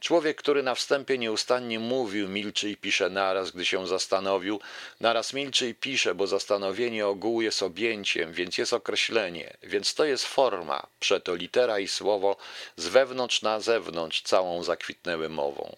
[0.00, 4.60] Człowiek, który na wstępie nieustannie mówił, milczy i pisze naraz, gdy się zastanowił,
[5.00, 10.26] naraz milczy i pisze, bo zastanowienie ogółu jest objęciem, więc jest określenie, więc to jest
[10.26, 12.36] forma, przeto litera i słowo
[12.76, 15.76] z wewnątrz na zewnątrz całą zakwitnęły mową.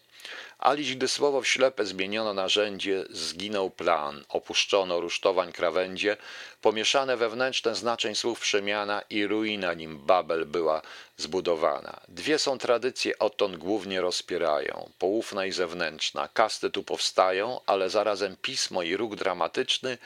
[0.59, 6.16] Alić, gdy słowo w ślepe zmieniono narzędzie, zginął plan, opuszczono rusztowań krawędzie,
[6.61, 10.82] pomieszane wewnętrzne znaczeń słów przemiana i ruina nim Babel była
[11.16, 12.00] zbudowana.
[12.09, 16.28] Dwie są tradycje odtąd głównie rozpierają, poufna i zewnętrzna.
[16.28, 19.98] Kasty tu powstają, ale zarazem pismo i ruch dramatyczny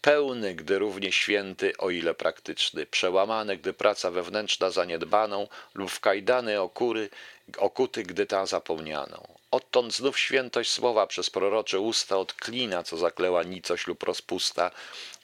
[0.00, 6.60] pełny, gdy równie święty, o ile praktyczny, przełamany, gdy praca wewnętrzna zaniedbaną lub w kajdany
[6.60, 7.10] okury,
[7.58, 9.39] okuty, gdy ta zapomnianą.
[9.50, 14.70] Odtąd znów świętość słowa przez prorocze usta odklina, co zakleła nicość lub rozpusta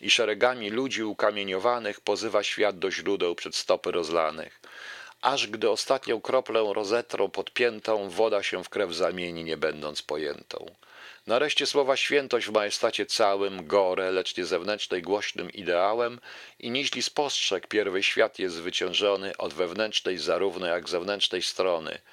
[0.00, 4.60] i szeregami ludzi ukamieniowanych pozywa świat do źródeł przed stopy rozlanych.
[5.22, 10.66] Aż gdy ostatnią kroplę rozetrą podpiętą, woda się w krew zamieni, nie będąc pojętą.
[11.26, 16.20] Nareszcie słowa świętość w majestacie całym, gore, lecz nie zewnętrznej głośnym ideałem
[16.58, 21.98] i niźli spostrzeg pierwej świat jest zwyciężony od wewnętrznej zarówno jak zewnętrznej strony–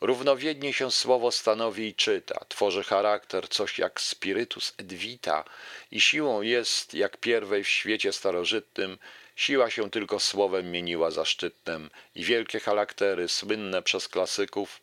[0.00, 5.44] Równowiednie się słowo stanowi i czyta, tworzy charakter, coś jak spiritus et vita
[5.90, 8.98] i siłą jest, jak pierwej w świecie starożytnym,
[9.36, 14.80] siła się tylko słowem mieniła zaszczytnem i wielkie charaktery, słynne przez klasyków,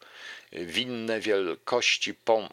[0.51, 2.49] winne wielkości pom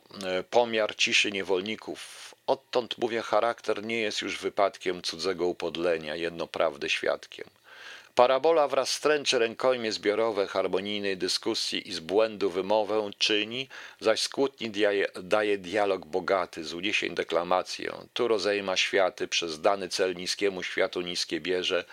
[0.51, 2.35] pomiar ciszy niewolników.
[2.47, 7.47] Odtąd mówię, charakter nie jest już wypadkiem cudzego upodlenia, jedno prawdy świadkiem.
[8.15, 13.69] Parabola wraz stręczy rękojmie zbiorowe harmonijnej dyskusji i z błędu wymowę czyni,
[14.01, 14.71] zaś z kłótni
[15.23, 17.93] daje, dialog bogaty, z uniesień deklamację.
[18.13, 21.85] Tu rozejma światy, przez dany cel niskiemu światu niskie bierze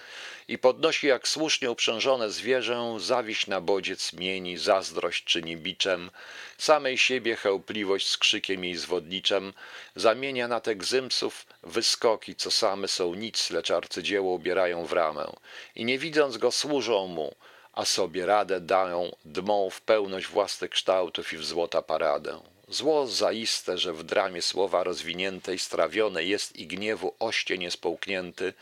[0.48, 6.12] i podnosi jak słusznie uprzężone zwierzę, zawiść na bodziec mieni, zazdrość czyni biczem,
[6.58, 9.54] samej siebie chełpliwość z krzykiem jej zwodniczem,
[9.96, 15.34] zamienia na te gzymsów wyskoki, co same są nic, lecz arcydzieło ubierają w ramę
[15.76, 17.36] i nie widząc go służą mu,
[17.74, 22.42] a sobie radę dają, dmą w pełność własnych kształtów i w złota paradę.
[22.68, 28.54] Zło zaiste, że w dramie słowa rozwiniętej strawione jest i gniewu oście niespołknięty,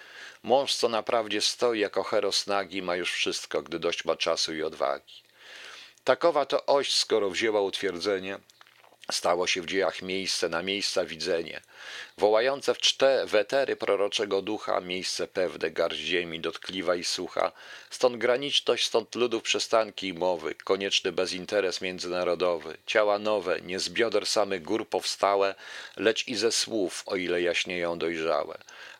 [0.43, 4.63] mąż co naprawdę stoi jako heros nagi ma już wszystko, gdy dość ma czasu i
[4.63, 5.13] odwagi.
[6.03, 8.39] Takowa to oś, skoro wzięła utwierdzenie,
[9.11, 11.61] Stało się w dziejach miejsce na miejsca widzenie,
[12.17, 17.51] wołające w czte wetery proroczego ducha, miejsce pewne, garść ziemi, dotkliwa i sucha,
[17.89, 24.25] stąd graniczność, stąd ludów przestanki i mowy, konieczny bezinteres międzynarodowy, ciała nowe, nie z bioder
[24.25, 25.55] samych gór powstałe,
[25.97, 28.57] lecz i ze słów, o ile jaśnieją dojrzałe.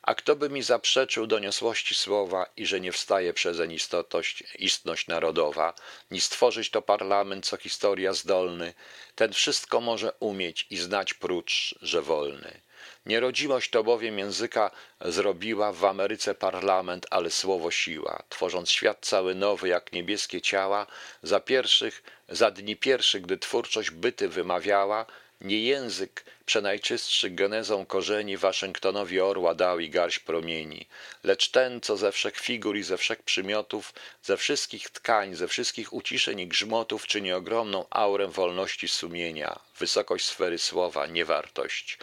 [0.08, 5.74] A kto by mi zaprzeczył doniosłości słowa i że nie wstaje przezeń istotość, istność narodowa,
[6.12, 8.74] ni stworzyć to parlament, co historia zdolny,
[9.16, 12.62] ten wszystko może umieć i znać prócz, że wolny.
[13.06, 19.68] Nierodzimość to bowiem języka zrobiła w Ameryce parlament, ale słowo siła, tworząc świat cały nowy
[19.68, 20.88] jak niebieskie ciała,
[21.24, 25.06] za pierwszych, za dni pierwszych, gdy twórczość byty wymawiała,
[25.42, 30.88] nie język przenajczystszy genezą korzeni Waszyngtonowi orła dał i garść promieni,
[31.24, 35.94] lecz ten, co ze wszech figur i ze wszech przymiotów, ze wszystkich tkań, ze wszystkich
[35.94, 41.98] uciszeń i grzmotów czyni ogromną aurę wolności sumienia, wysokość sfery słowa, niewartość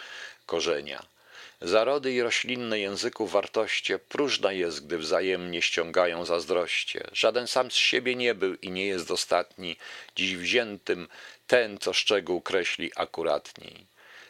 [0.46, 1.14] korzenia.
[1.60, 7.08] Zarody i roślinne języków wartoście próżna jest, gdy wzajemnie ściągają zazdroście.
[7.12, 9.76] Żaden sam z siebie nie był i nie jest ostatni,
[10.16, 11.08] dziś wziętym
[11.46, 13.86] ten, co szczegół kreśli akuratniej.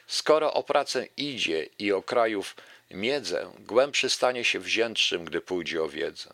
[0.06, 2.56] Skoro o pracę idzie i o krajów
[2.90, 6.30] miedzę, głębszy stanie się wziętszym, gdy pójdzie o wiedzę.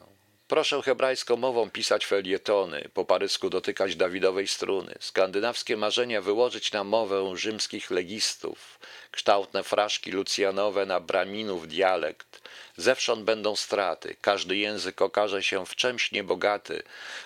[0.49, 7.33] Proszę hebrajską mową pisać felietony, po parysku dotykać Dawidowej struny, skandynawskie marzenia wyłożyć na mowę
[7.37, 8.79] rzymskich legistów,
[9.11, 12.40] kształtne fraszki lucjanowe na braminów dialekt.
[12.77, 16.83] Zewsząd będą straty, każdy język okaże się w czemś niebogaty,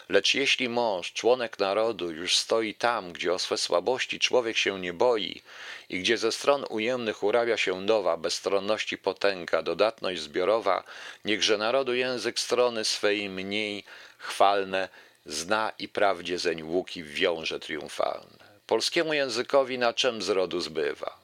[0.09, 4.93] lecz jeśli mąż, członek narodu, już stoi tam, gdzie o swe słabości człowiek się nie
[4.93, 5.43] boi
[5.89, 10.85] i gdzie ze stron ujemnych urawia się nowa, bezstronności potęga, dodatność zbiorowa,
[11.25, 13.85] niechże narodu język strony swej mniej
[14.19, 14.89] chwalne
[15.27, 18.45] zna i prawdzie zeń łuki wiąże triumfalne.
[18.67, 21.17] Polskiemu językowi na czem z rodu zbywa?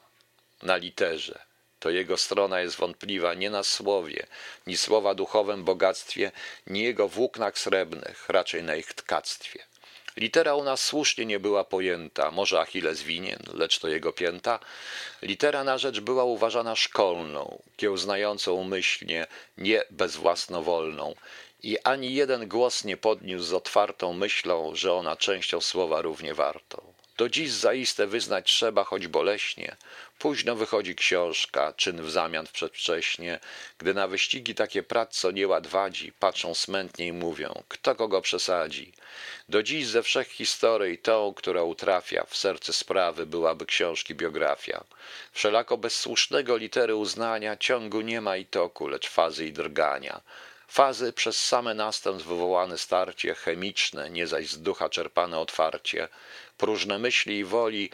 [0.62, 1.49] Na literze.
[1.80, 4.26] To jego strona jest wątpliwa nie na słowie,
[4.66, 6.32] ni słowa duchowym bogactwie,
[6.66, 9.70] ni jego włóknach srebrnych, raczej na ich tkactwie.
[10.16, 14.58] Litera u nas słusznie nie była pojęta, może Achilles winien, lecz to jego pięta.
[15.22, 19.26] Litera na rzecz była uważana szkolną, kiełznającą umyślnie,
[19.58, 21.14] nie bezwłasnowolną.
[21.62, 26.92] I ani jeden głos nie podniósł z otwartą myślą, że ona częścią słowa równie wartą.
[27.20, 29.76] Do dziś zaiste wyznać trzeba, choć boleśnie.
[30.18, 33.38] Późno wychodzi książka, czyn w zamian przedwcześnie.
[33.78, 38.92] Gdy na wyścigi takie prac, co nieład wadzi, patrzą smętnie i mówią, kto kogo przesadzi.
[39.48, 44.84] Do dziś ze wszech historii tą, która utrafia w serce sprawy, byłaby książki biografia.
[45.32, 50.20] Wszelako bez słusznego litery uznania ciągu nie ma i toku, lecz fazy i drgania.
[50.70, 56.08] Fazy przez same następstw wywołane starcie, chemiczne, nie zaś z ducha czerpane otwarcie,
[56.58, 57.90] próżne myśli i woli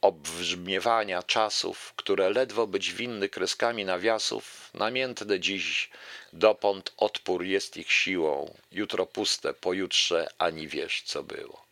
[0.00, 5.90] obrzmiewania czasów, które ledwo być winny kreskami nawiasów, namiętne dziś
[6.32, 11.64] dopąd odpór jest ich siłą, jutro puste, pojutrze ani wiesz, co było.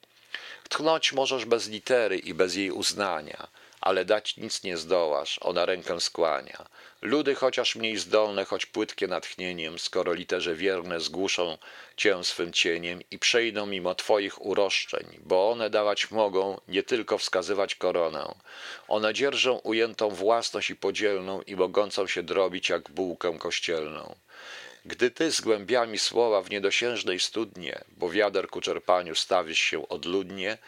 [0.68, 3.48] Tchnąć możesz bez litery i bez jej uznania,
[3.80, 6.66] ale dać nic nie zdołasz, ona rękę skłania.
[7.02, 11.58] Ludy chociaż mniej zdolne, choć płytkie natchnieniem, skoro literze wierne zgłuszą
[11.96, 17.74] cię swym cieniem i przejdą mimo twoich uroszczeń, bo one dawać mogą, nie tylko wskazywać
[17.74, 18.34] koronę.
[18.88, 24.14] One dzierżą ujętą własność i podzielną i mogącą się drobić jak bułkę kościelną.
[24.84, 30.58] Gdy ty z głębiami słowa w niedosiężnej studnie, bo wiader ku czerpaniu stawisz się odludnie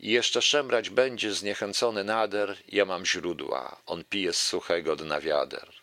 [0.00, 5.79] i jeszcze szemrać będzie zniechęcony nader, ja mam źródła, on pije z suchego dna wiader.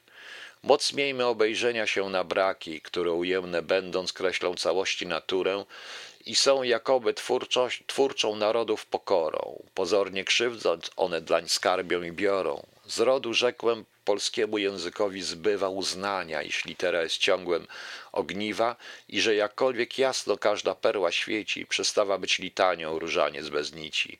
[0.68, 5.66] Moc miejmy obejrzenia się na braki, które ujemne będąc kreślą całości naturę
[6.26, 9.64] i są jakoby twórczość, twórczą narodów pokorą.
[9.74, 12.64] Pozornie krzywdząc, one dlań skarbią i biorą.
[12.86, 17.68] Z rodu rzekłem polskiemu językowi zbywa uznania, iż litera jest ciągłem
[18.12, 18.76] ogniwa
[19.10, 24.20] i że jakkolwiek jasno każda perła świeci, przestawa być litanią różaniec bez nici.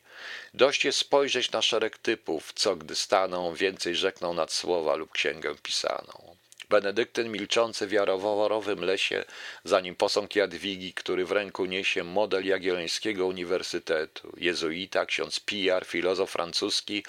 [0.54, 5.54] Dość jest spojrzeć na szereg typów, co gdy staną, więcej rzekną nad słowa lub księgę
[5.62, 6.37] pisaną.
[6.70, 9.24] Benedyktyn milczący w jaroworowym lesie,
[9.64, 17.04] zanim posąg Jadwigi, który w ręku niesie model Jagiellońskiego Uniwersytetu, jezuita, ksiądz Pijar, filozof francuski,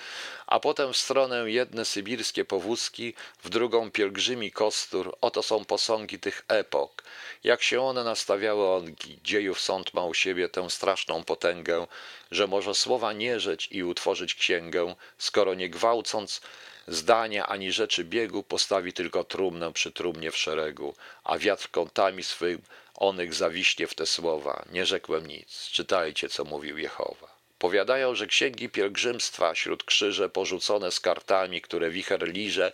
[0.48, 5.18] a potem w stronę jedne sybirskie powózki, w drugą pielgrzymi kostur.
[5.22, 7.04] Oto są posągi tych epok.
[7.44, 11.88] Jak się one nastawiały ongi, dziejów sąd ma u siebie tę straszną potęgę,
[12.32, 16.42] że może słowa nie rzeć i utworzyć księgę, skoro nie gwałcąc
[16.88, 22.62] zdania ani rzeczy biegu postawi tylko trumnę przy trumnie w szeregu, a wiatr kątami swym
[22.96, 24.66] onych zawiśnie w te słowa.
[24.72, 25.70] Nie rzekłem nic.
[25.72, 27.39] Czytajcie, co mówił Jehowa.
[27.60, 32.72] Powiadają, że księgi pielgrzymstwa śród krzyże porzucone z kartami, które wicher liże,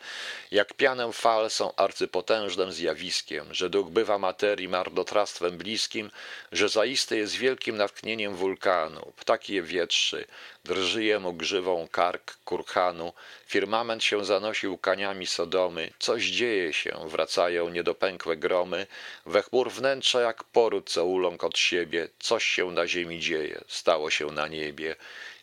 [0.52, 6.12] jak pianę fal są arcypotężnym zjawiskiem, że duch bywa materii marnotrawstwem bliskim,
[6.52, 10.26] że zaiste jest wielkim natchnieniem wulkanu, ptaki je wietrzy,
[10.66, 13.14] drży jemu grzywą kark kurhanu,
[13.48, 18.88] firmament się zanosił kaniami Sodomy, coś dzieje się, wracają niedopękłe gromy,
[19.26, 24.10] we chmur wnętrza jak poród, co uląk od siebie, coś się na ziemi dzieje, stało
[24.10, 24.96] się na niebie.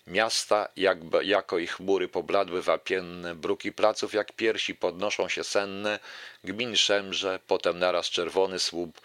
[0.06, 5.98] Miasta jakby, jako ich chmury pobladły wapienne, bruki placów jak piersi podnoszą się senne,
[6.44, 9.00] gmin szemrze, potem naraz czerwony słup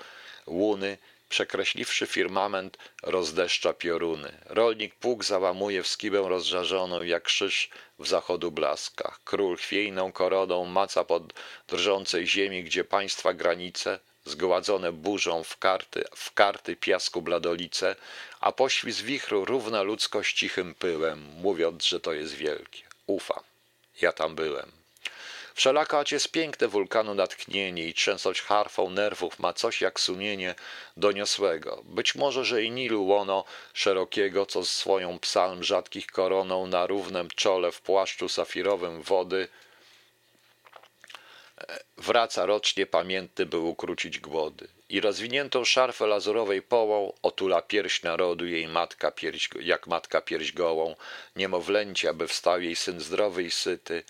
[0.47, 0.97] łuny,
[1.29, 4.31] przekreśliwszy firmament, rozdeszcza pioruny.
[4.45, 7.69] Rolnik pług załamuje w skibę rozżarzoną, jak krzyż
[7.99, 9.19] w zachodu blaskach.
[9.23, 11.33] Król chwiejną koroną maca pod
[11.67, 17.95] drżącej ziemi, gdzie państwa granice, zgładzone burzą w karty, w karty piasku bladolice,
[18.39, 22.81] a poświzg wichru równa ludzkość cichym pyłem, mówiąc, że to jest wielkie.
[23.07, 23.43] Ufam.
[24.01, 24.76] Ja tam byłem.
[25.57, 30.55] Wszelako jest piękne wulkanu natchnienie i trzęsąc harfą nerwów ma coś jak sumienie
[30.97, 31.81] doniosłego.
[31.83, 37.71] Być może, że i Nilu łono szerokiego, co swoją psalm rzadkich koroną na równem czole
[37.71, 39.47] w płaszczu safirowym wody
[41.97, 44.67] wraca rocznie pamiętny, by ukrócić głody.
[44.89, 50.95] I rozwiniętą szarfę lazurowej połą otula pierś narodu jej matka pierś, jak matka pierś gołą,
[51.35, 54.03] niemowlęcia, by wstał jej syn zdrowy i syty,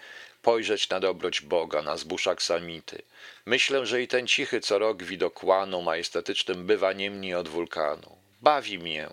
[0.47, 3.01] pojrzeć na dobroć Boga, na zbóż aksamity.
[3.45, 8.17] Myślę, że i ten cichy co rok widokłanu majestetycznym bywa niemniej od wulkanu.
[8.41, 9.09] Bawi mię,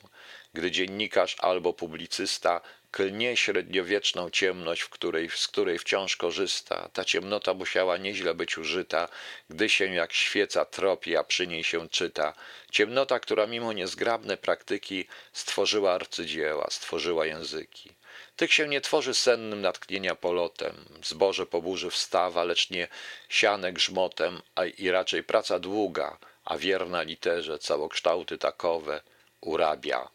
[0.53, 2.61] gdy dziennikarz albo publicysta
[2.91, 6.89] klnie średniowieczną ciemność, w której, z której wciąż korzysta.
[6.93, 9.09] Ta ciemnota musiała nieźle być użyta,
[9.51, 12.35] gdy się jak świeca tropi, a przy niej się czyta.
[12.71, 17.91] Ciemnota, która mimo niezgrabne praktyki stworzyła arcydzieła, stworzyła języki.
[18.37, 22.89] Tych się nie tworzy sennym natknienia polotem, zboże po burzy wstawa, lecz nie
[23.29, 29.01] siane grzmotem, a i raczej praca długa, a wierna literze całokształty takowe
[29.41, 30.09] urabia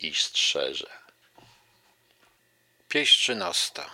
[0.00, 0.90] i strzeże.
[2.88, 3.90] Pieśń trzynasta.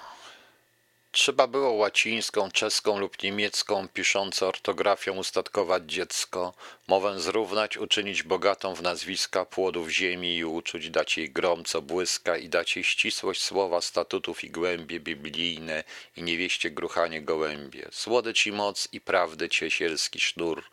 [1.12, 6.55] Trzeba było łacińską, czeską lub niemiecką, pisząc ortografią ustatkować dziecko,
[6.93, 12.36] mowę zrównać, uczynić bogatą w nazwiska płodów ziemi i uczuć, dać jej grom, co błyska
[12.36, 15.84] i dać jej ścisłość słowa, statutów i głębie biblijne
[16.16, 20.64] i niewieście gruchanie gołębie, słodycz i moc i prawdy ciesielski sznur,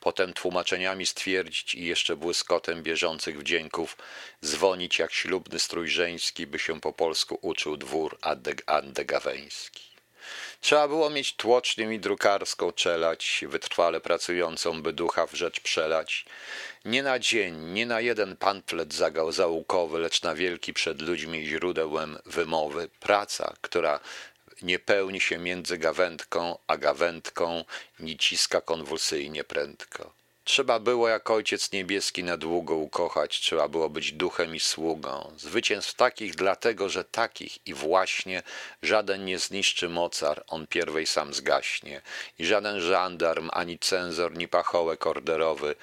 [0.00, 3.96] potem tłumaczeniami stwierdzić i jeszcze błyskotem bieżących wdzięków
[4.44, 8.18] dzwonić jak ślubny strój żeński, by się po polsku uczył dwór
[8.66, 9.91] andegaweński.
[10.62, 16.24] Trzeba było mieć tłocznią i drukarską czelać, wytrwale pracującą, by ducha w rzecz przelać.
[16.84, 22.18] Nie na dzień, nie na jeden pamflet zagał załukowy, lecz na wielki przed ludźmi źródełem
[22.26, 22.88] wymowy.
[23.00, 24.00] Praca, która
[24.62, 27.64] nie pełni się między gawędką a gawędką,
[28.00, 30.21] ni ciska konwulsyjnie prędko.
[30.44, 35.32] Trzeba było jak ojciec niebieski na długo ukochać, trzeba było być duchem i sługą.
[35.36, 38.42] Zwycięstw takich dlatego, że takich i właśnie
[38.82, 42.00] żaden nie zniszczy mocar, on pierwej sam zgaśnie.
[42.38, 45.74] I żaden żandarm, ani cenzor, ni pachołek orderowy,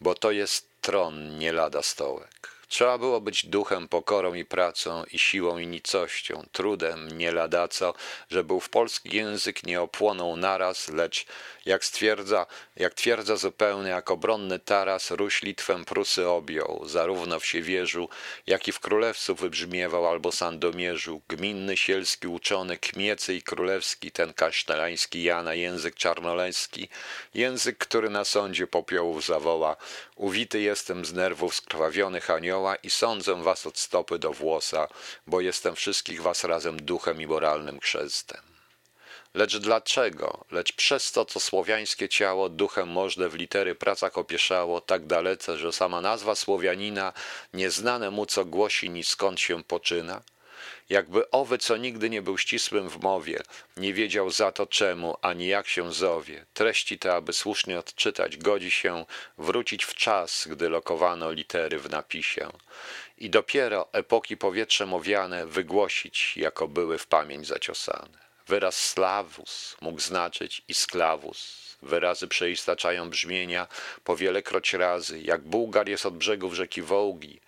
[0.00, 2.57] bo to jest tron, nie lada stołek.
[2.68, 7.94] Trzeba było być duchem, pokorą i pracą, i siłą i nicością, trudem, nie lada co,
[8.44, 11.26] był w polski język nie opłonął naraz, lecz
[11.66, 12.46] jak stwierdza,
[12.76, 18.08] jak twierdza zupełnie, jak obronny taras, Ruś Litwę Prusy objął, zarówno w Siewierzu,
[18.46, 25.22] jak i w Królewcu wybrzmiewał albo Sandomierzu, gminny, sielski, uczony, kmiecy i królewski, ten kasztelański
[25.22, 26.88] Jana, język czarnoleński,
[27.34, 29.76] język, który na sądzie popiołów zawoła,
[30.16, 34.88] uwity jestem z nerwów skrwawionych anioła i sądzę was od stopy do włosa,
[35.26, 38.40] bo jestem wszystkich was razem duchem i moralnym chrzestem.
[39.34, 40.44] Lecz dlaczego?
[40.50, 45.72] Lecz przez to, co słowiańskie ciało duchem możne w litery pracach opieszało tak dalece, że
[45.72, 47.12] sama nazwa Słowianina
[47.52, 50.22] nieznane mu co głosi ni skąd się poczyna?
[50.90, 53.42] Jakby owy, co nigdy nie był ścisłym w mowie,
[53.76, 56.46] nie wiedział za to czemu, ani jak się zowie.
[56.54, 59.04] Treści te, aby słusznie odczytać, godzi się
[59.38, 62.50] wrócić w czas, gdy lokowano litery w napisie.
[63.18, 68.18] I dopiero epoki powietrzem owiane wygłosić, jako były w pamięć zaciosane.
[68.46, 73.66] Wyraz slawus mógł znaczyć i sklawus, Wyrazy przeistaczają brzmienia
[74.04, 77.40] po wielekroć razy, jak Bułgar jest od brzegów rzeki Wołgi,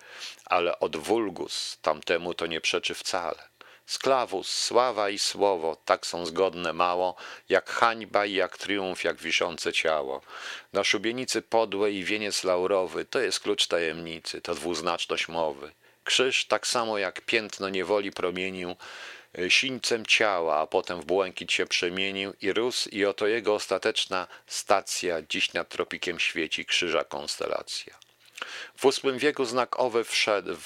[0.51, 3.51] ale od vulgus tamtemu to nie przeczy wcale.
[3.87, 7.17] Sklawus, sława i słowo, tak są zgodne mało,
[7.49, 10.21] jak hańba i jak triumf, jak wiszące ciało.
[10.73, 15.73] Na szubienicy podłe i wieniec laurowy, to jest klucz tajemnicy, to dwuznaczność mowy.
[16.05, 18.77] Krzyż, tak samo jak piętno niewoli promienił,
[19.39, 24.27] y, sińcem ciała, a potem w błękit się przemienił i rósł i oto jego ostateczna
[24.47, 28.10] stacja dziś nad tropikiem świeci krzyża konstelacja.
[28.77, 30.57] W VIII wieku znak owy wszedł,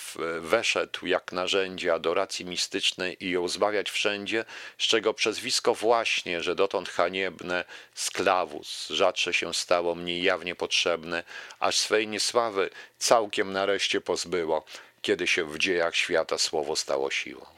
[0.40, 4.44] weszedł jak narzędzie adoracji mistycznej i ją zbawiać wszędzie,
[4.78, 7.64] z czego przezwisko właśnie, że dotąd haniebne
[7.94, 11.24] sklawus rzadsze się stało mniej jawnie potrzebne,
[11.60, 14.64] aż swej niesławy całkiem nareszcie pozbyło,
[15.02, 17.53] kiedy się w dziejach świata słowo stało siłą.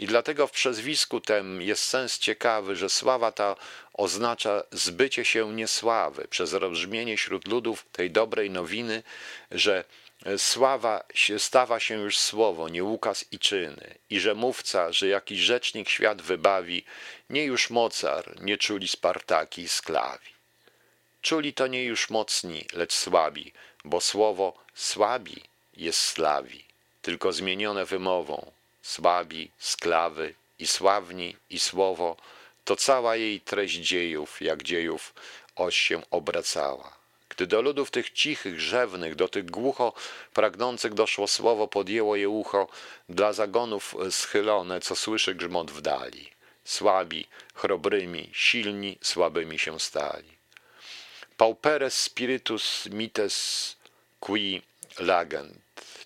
[0.00, 3.56] I dlatego w przezwisku tem jest sens ciekawy, że sława ta
[3.92, 9.02] oznacza zbycie się niesławy przez rozbrzmienie wśród ludów tej dobrej nowiny,
[9.50, 9.84] że
[10.36, 11.04] sława
[11.38, 16.22] stawa się już słowo, nie ukaz i czyny, i że mówca, że jakiś rzecznik świat
[16.22, 16.84] wybawi,
[17.30, 20.30] nie już mocar, nie czuli Spartaki i sklawi.
[21.22, 23.52] Czuli to nie już mocni, lecz słabi,
[23.84, 25.42] bo słowo słabi
[25.76, 26.64] jest slawi,
[27.02, 32.16] tylko zmienione wymową, słabi, sklawy i sławni i słowo,
[32.64, 35.14] to cała jej treść dziejów, jak dziejów,
[35.56, 37.00] oś się obracała.
[37.28, 39.92] Gdy do ludów tych cichych, rzewnych, do tych głucho
[40.34, 42.68] pragnących doszło słowo, podjęło je ucho,
[43.08, 46.30] dla zagonów schylone, co słyszy grzmot w dali.
[46.64, 50.32] Słabi, chrobrymi, silni, słabymi się stali.
[51.36, 53.76] Pauperes spiritus mites
[54.20, 54.62] qui
[54.98, 55.54] lagent,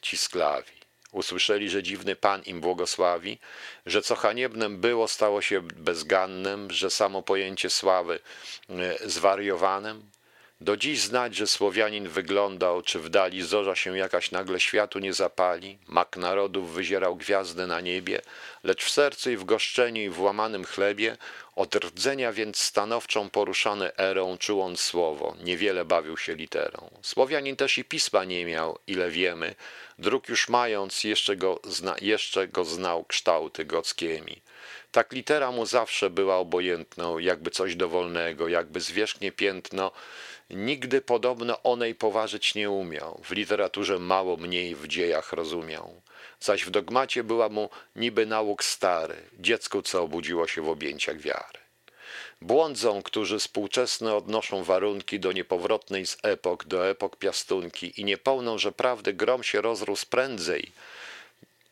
[0.03, 0.74] ci sklawi.
[1.15, 3.39] Usłyszeli, że dziwny Pan im błogosławi,
[3.87, 8.21] że co haniebnem było, stało się bezgannem, że samo pojęcie sławy
[8.69, 10.14] e, zwariowanym.
[10.65, 15.13] Do dziś znać, że Słowianin wyglądał, czy w dali zorza się jakaś nagle światu nie
[15.13, 18.21] zapali, mak narodów wyzierał gwiazdy na niebie,
[18.63, 21.17] lecz w sercu i w goszczeniu i w łamanym chlebie,
[21.57, 26.91] od rdzenia więc stanowczą poruszany erą, czuł słowo, niewiele bawił się literą.
[27.03, 29.55] Słowianin też i pisma nie miał, ile wiemy,
[29.99, 34.43] dróg już mając, jeszcze go, zna, jeszcze go znał kształty gockiemi.
[34.93, 39.93] Tak litera mu zawsze była obojętną, jakby coś dowolnego, jakby zwierzchnie piętno,
[40.51, 46.03] Nigdy podobno onej poważyć nie umiał, w literaturze mało mniej w dziejach rozumiał.
[46.41, 51.59] Zaś w dogmacie była mu niby nauk stary, dziecku, co obudziło się w objęciach wiary.
[52.41, 58.59] Błądzą, którzy współczesne odnoszą warunki do niepowrotnej z epok do epok piastunki i nie pełną,
[58.59, 60.73] że prawdy grom się rozrósł prędzej,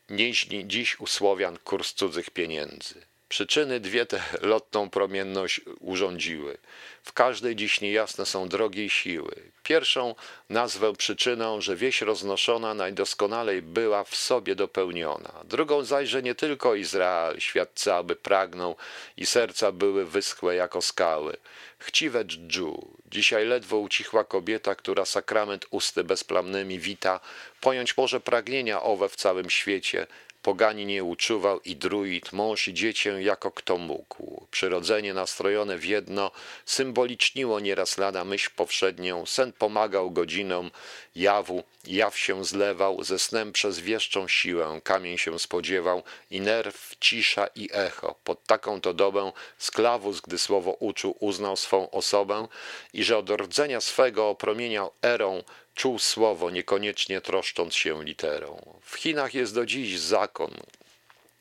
[0.09, 3.12] nieźli dziś u Słowian kurs cudzych pieniędzy.
[3.33, 6.57] Przyczyny dwie tę lotną promienność urządziły.
[7.03, 9.35] W każdej dziś niejasne są drogi i siły.
[9.63, 10.15] Pierwszą
[10.49, 15.33] nazwę przyczyną, że wieś roznoszona najdoskonalej była w sobie dopełniona.
[15.43, 18.75] Drugą zaś, że nie tylko Izrael, świat cały pragnął
[19.17, 21.37] i serca były wyschłe jako skały.
[21.79, 27.19] Chciwe dżdżu, dzisiaj ledwo ucichła kobieta, która sakrament usty bezplamnymi wita,
[27.61, 30.07] pojąć może pragnienia owe w całym świecie,
[30.43, 34.47] Pogani nie uczuwał i druid, mąż i dziecię jako kto mógł.
[34.51, 36.31] Przyrodzenie nastrojone w jedno
[36.65, 39.25] symboliczniło nieraz lada myśl powszednią.
[39.25, 40.71] Sen pomagał godzinom
[41.15, 47.47] jawu, jaw się zlewał, ze snem przez wieszczą siłę kamień się spodziewał i nerw, cisza
[47.55, 48.15] i echo.
[48.23, 52.47] Pod taką to dobę sklawus, gdy słowo uczuł, uznał swą osobę
[52.93, 55.43] i że od rdzenia swego opromieniał erą
[55.75, 58.79] czuł słowo, niekoniecznie troszcząc się literą.
[58.81, 60.51] W Chinach jest do dziś zakon,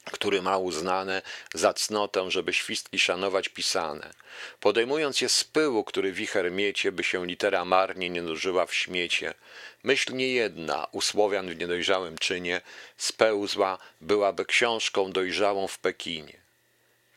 [0.04, 1.22] który ma uznane
[1.54, 4.10] za cnotę, żeby świstki szanować pisane.
[4.60, 9.34] Podejmując je z pyłu, który wicher miecie, by się litera marnie nie nużyła w śmiecie.
[9.82, 12.60] Myśl niejedna, u Słowian w niedojrzałym czynie,
[12.96, 16.42] spełzła, byłaby książką dojrzałą w Pekinie.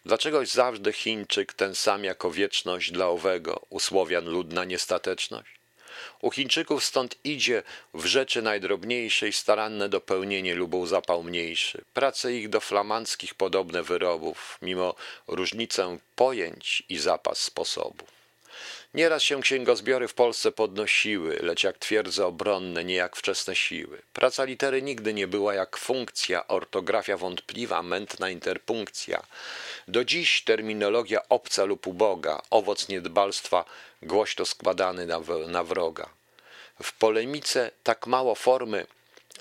[0.06, 5.65] Dlaczegoś zawsze Chińczyk ten sam jako wieczność dla owego, u Słowian ludna niestateczność?
[6.22, 7.64] U Chińczyków stąd idzie
[7.94, 11.82] w rzeczy najdrobniejszej staranne dopełnienie lubą zapał mniejszy.
[11.94, 14.96] Prace ich do flamandzkich podobne wyrobów, mimo
[15.28, 18.16] różnicę pojęć i zapas sposobów.
[18.94, 24.02] Nieraz się księgozbiory w Polsce podnosiły, lecz jak twierdze obronne, nie jak wczesne siły.
[24.14, 29.24] Praca litery nigdy nie była jak funkcja, ortografia wątpliwa, mętna interpunkcja.
[29.88, 33.66] Do dziś terminologia obca lub uboga, owoc niedbalstwa,
[34.02, 36.10] głośno składany na, na wroga.
[36.84, 38.88] W polemice tak mało formy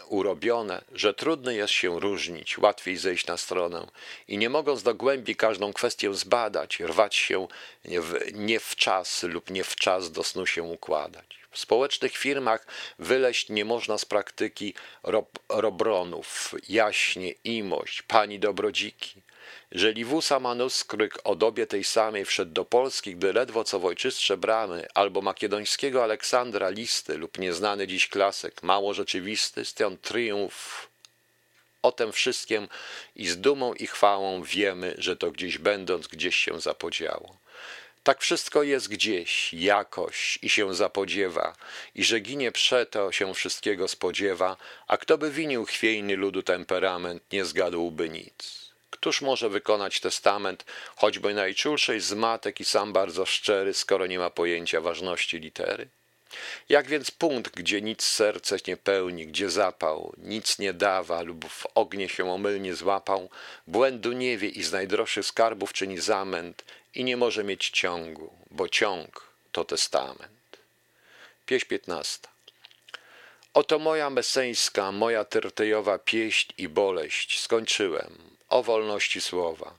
[0.08, 3.86] urobione, że trudno jest się różnić, łatwiej zejść na stronę
[4.28, 7.48] i nie mogąc do głębi każdą kwestię zbadać, rwać się
[8.32, 11.38] nie w czas lub nie w czas do snu się układać.
[11.50, 12.66] W społecznych firmach
[12.98, 19.23] wyleść nie można z praktyki rob, robronów, jaśnie, imość, pani dobrodziki.
[19.74, 24.36] Że Liwusa manuskrypt o dobie tej samej wszedł do Polski, gdy ledwo co w ojczystsze
[24.36, 30.88] bramy, albo makedońskiego Aleksandra listy lub nieznany dziś klasyk, mało rzeczywisty, stąd triumf.
[31.82, 32.68] O tym wszystkim
[33.16, 37.36] i z dumą i chwałą wiemy, że to gdzieś będąc, gdzieś się zapodziało.
[38.02, 41.56] Tak wszystko jest gdzieś, jakoś i się zapodziewa,
[41.94, 44.56] i że ginie przeto się wszystkiego spodziewa,
[44.86, 48.63] a kto by winił chwiejny ludu temperament, nie zgadłby nic.
[48.94, 50.64] Któż może wykonać testament,
[50.96, 55.88] choćby najczulszej z matek i sam bardzo szczery, skoro nie ma pojęcia ważności litery?
[56.68, 61.66] Jak więc punkt, gdzie nic serce nie pełni, gdzie zapał, nic nie dawa lub w
[61.74, 63.30] ognie się omylnie złapał,
[63.66, 66.64] błędu nie wie i z najdroższych skarbów czyni zamęt
[66.94, 70.58] i nie może mieć ciągu, bo ciąg to testament.
[71.46, 72.28] Pieśń piętnasta.
[73.54, 77.40] Oto moja meseńska, moja tertejowa pieśń i boleść.
[77.40, 79.74] Skończyłem o wolności słowa.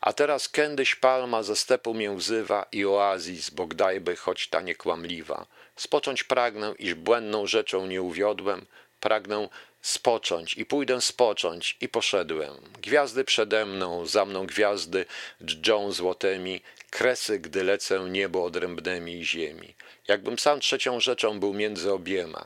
[0.00, 5.46] A teraz kiedyś palma ze stepu mię wzywa i oazis, bo gdajby choć ta niekłamliwa.
[5.76, 8.66] Spocząć pragnę, iż błędną rzeczą nie uwiodłem,
[9.00, 9.48] pragnę
[9.82, 12.54] spocząć i pójdę spocząć i poszedłem.
[12.82, 15.06] Gwiazdy przede mną, za mną gwiazdy
[15.44, 16.60] dżdżą złotymi,
[16.90, 19.74] kresy, gdy lecę niebo odrębnymi i ziemi.
[20.08, 22.44] Jakbym sam trzecią rzeczą był między obiema.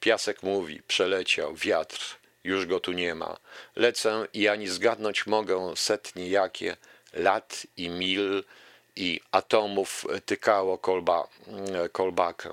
[0.00, 3.36] Piasek mówi, przeleciał, wiatr, już go tu nie ma.
[3.76, 6.76] Lecę i ani zgadnąć mogę setnie jakie
[7.12, 8.44] lat i mil
[8.96, 11.28] i atomów tykało kolba,
[11.92, 12.50] kolbakę.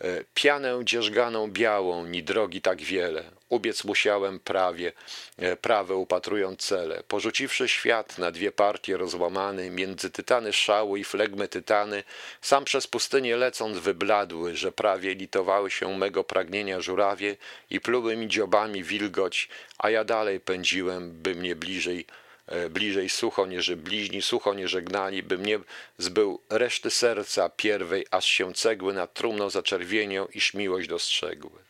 [0.00, 3.24] E, pianę dzierżganą białą, ni drogi tak wiele.
[3.54, 4.92] Ubiec musiałem prawie,
[5.38, 7.02] e, prawe upatrując cele.
[7.08, 12.04] Porzuciwszy świat na dwie partie rozłamany, między tytany szału i flegmy tytany,
[12.40, 17.36] sam przez pustynię lecąc wybladły, że prawie litowały się mego pragnienia żurawie
[17.70, 19.48] i pluły mi dziobami wilgoć,
[19.78, 22.06] a ja dalej pędziłem, by mnie bliżej
[22.46, 25.58] E, bliżej sucho, nieże bliźni sucho nie żegnali, by mnie
[25.98, 31.63] zbył reszty serca pierwej, aż się cegły nad trumną zaczerwienią, iż miłość dostrzegły.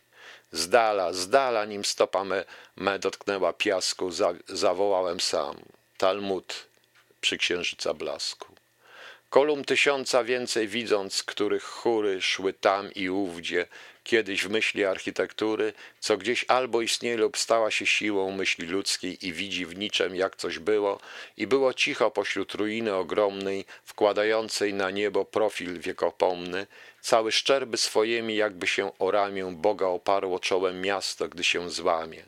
[0.54, 2.44] Z dala, z dala, nim stopa me,
[2.76, 5.56] me dotknęła piasku, za, zawołałem sam.
[5.98, 6.66] Talmud
[7.20, 8.54] przy księżyca blasku.
[9.30, 13.66] Kolumn tysiąca więcej widząc, których chóry szły tam i ówdzie,
[14.04, 19.32] kiedyś w myśli architektury, co gdzieś albo istnieje lub stała się siłą myśli ludzkiej i
[19.32, 21.00] widzi w niczym jak coś było,
[21.36, 26.66] i było cicho pośród ruiny ogromnej, wkładającej na niebo profil wiekopomny,
[27.04, 32.22] cały szczerby swojemi jakby się o ramię Boga oparło czołem miasto, gdy się złamie.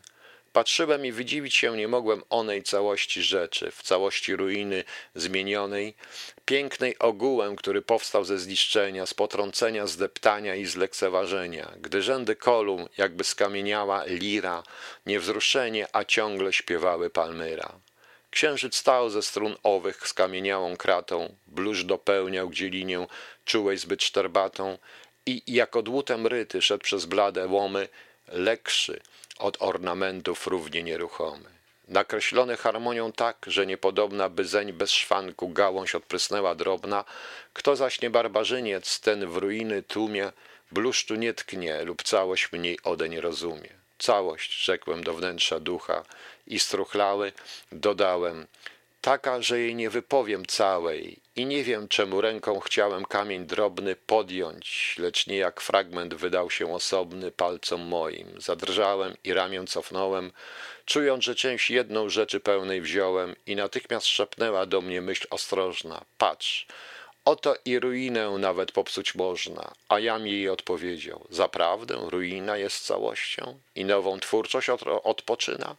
[0.52, 4.84] Patrzyłem i wydziwić się nie mogłem onej całości rzeczy, w całości ruiny
[5.14, 5.94] zmienionej,
[6.44, 12.88] pięknej ogółem, który powstał ze zniszczenia, z potrącenia, zdeptania i z lekceważenia, gdy rzędy kolumn,
[12.98, 14.62] jakby skamieniała lira,
[15.06, 17.72] niewzruszenie, a ciągle śpiewały palmyra.
[18.30, 23.06] Księżyc stał ze strun owych skamieniałą kratą, blusz dopełniał gdzie linię
[23.46, 24.78] czułej zbyt szczerbatą
[25.26, 27.88] i jako dłutem ryty szedł przez blade łomy,
[28.28, 29.00] lekszy,
[29.38, 31.56] od ornamentów równie nieruchomy.
[31.88, 37.04] Nakreślony harmonią tak, że niepodobna by zeń bez szwanku gałąź odprysnęła drobna,
[37.52, 40.32] kto zaś nie barbarzyniec, ten w ruiny tłumie,
[40.72, 43.68] bluszczu nie tknie lub całość mniej odeń rozumie.
[43.98, 46.04] Całość, rzekłem do wnętrza ducha
[46.46, 47.32] i struchlały,
[47.72, 48.46] dodałem,
[49.06, 54.94] taka, że jej nie wypowiem całej i nie wiem, czemu ręką chciałem kamień drobny podjąć,
[54.98, 58.40] lecz nie jak fragment wydał się osobny palcom moim.
[58.40, 60.32] Zadrżałem i ramię cofnąłem,
[60.84, 66.04] czując, że część jedną rzeczy pełnej wziąłem i natychmiast szepnęła do mnie myśl ostrożna.
[66.18, 66.66] Patrz,
[67.24, 71.26] oto i ruinę nawet popsuć można, a jam jej odpowiedział.
[71.30, 74.68] Zaprawdę ruina jest całością i nową twórczość
[75.04, 75.76] odpoczyna?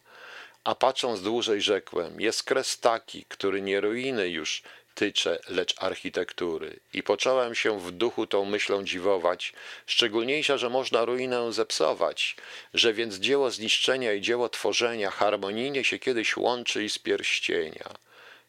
[0.68, 4.62] A patrząc dłużej rzekłem, jest kres taki, który nie ruiny już
[4.94, 6.80] tycze, lecz architektury.
[6.92, 9.52] I począłem się w duchu tą myślą dziwować,
[9.86, 12.36] szczególniejsza, że można ruinę zepsować,
[12.74, 17.88] że więc dzieło zniszczenia i dzieło tworzenia harmonijnie się kiedyś łączy i z pierścienia.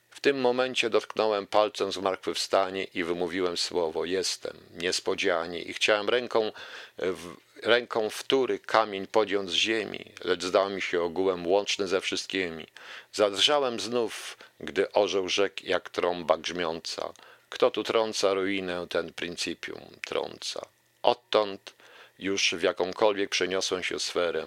[0.09, 6.51] W tym momencie dotknąłem palcem zmartwychwstanie i wymówiłem słowo jestem, niespodzianie i chciałem ręką,
[6.97, 12.68] w, ręką wtóry kamień podjąć z ziemi, lecz zdał mi się ogółem łączny ze wszystkimi.
[13.14, 17.14] Zadrżałem znów, gdy orzeł rzekł jak trąba grzmiąca.
[17.49, 20.65] Kto tu trąca ruinę, ten principium trąca.
[21.03, 21.73] Odtąd
[22.19, 24.45] już w jakąkolwiek przeniosłem się sferę,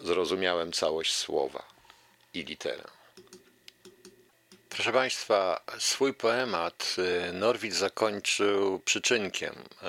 [0.00, 1.62] zrozumiałem całość słowa
[2.34, 2.93] i literę.
[4.74, 6.96] Proszę Państwa, swój poemat
[7.28, 9.86] y, Norwid zakończył przyczynkiem y,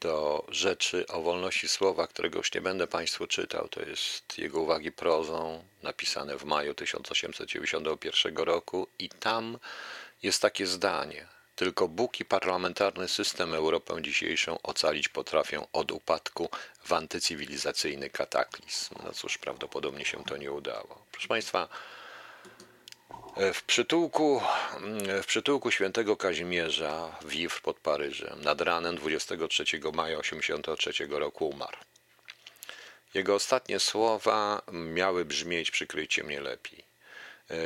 [0.00, 3.68] do rzeczy o wolności słowa, którego już nie będę Państwu czytał.
[3.68, 9.58] To jest jego uwagi prozą, napisane w maju 1891 roku, i tam
[10.22, 11.26] jest takie zdanie.
[11.56, 16.48] Tylko Bóg i parlamentarny system Europę dzisiejszą ocalić potrafią od upadku
[16.84, 18.94] w antycywilizacyjny kataklizm.
[19.04, 21.06] No cóż, prawdopodobnie się to nie udało.
[21.12, 21.68] Proszę Państwa,
[23.36, 24.42] w przytułku,
[25.22, 31.78] w przytułku świętego Kazimierza w Wivre pod Paryżem nad ranem 23 maja 1983 roku umarł.
[33.14, 36.84] Jego ostatnie słowa miały brzmieć przykryjcie mnie lepiej.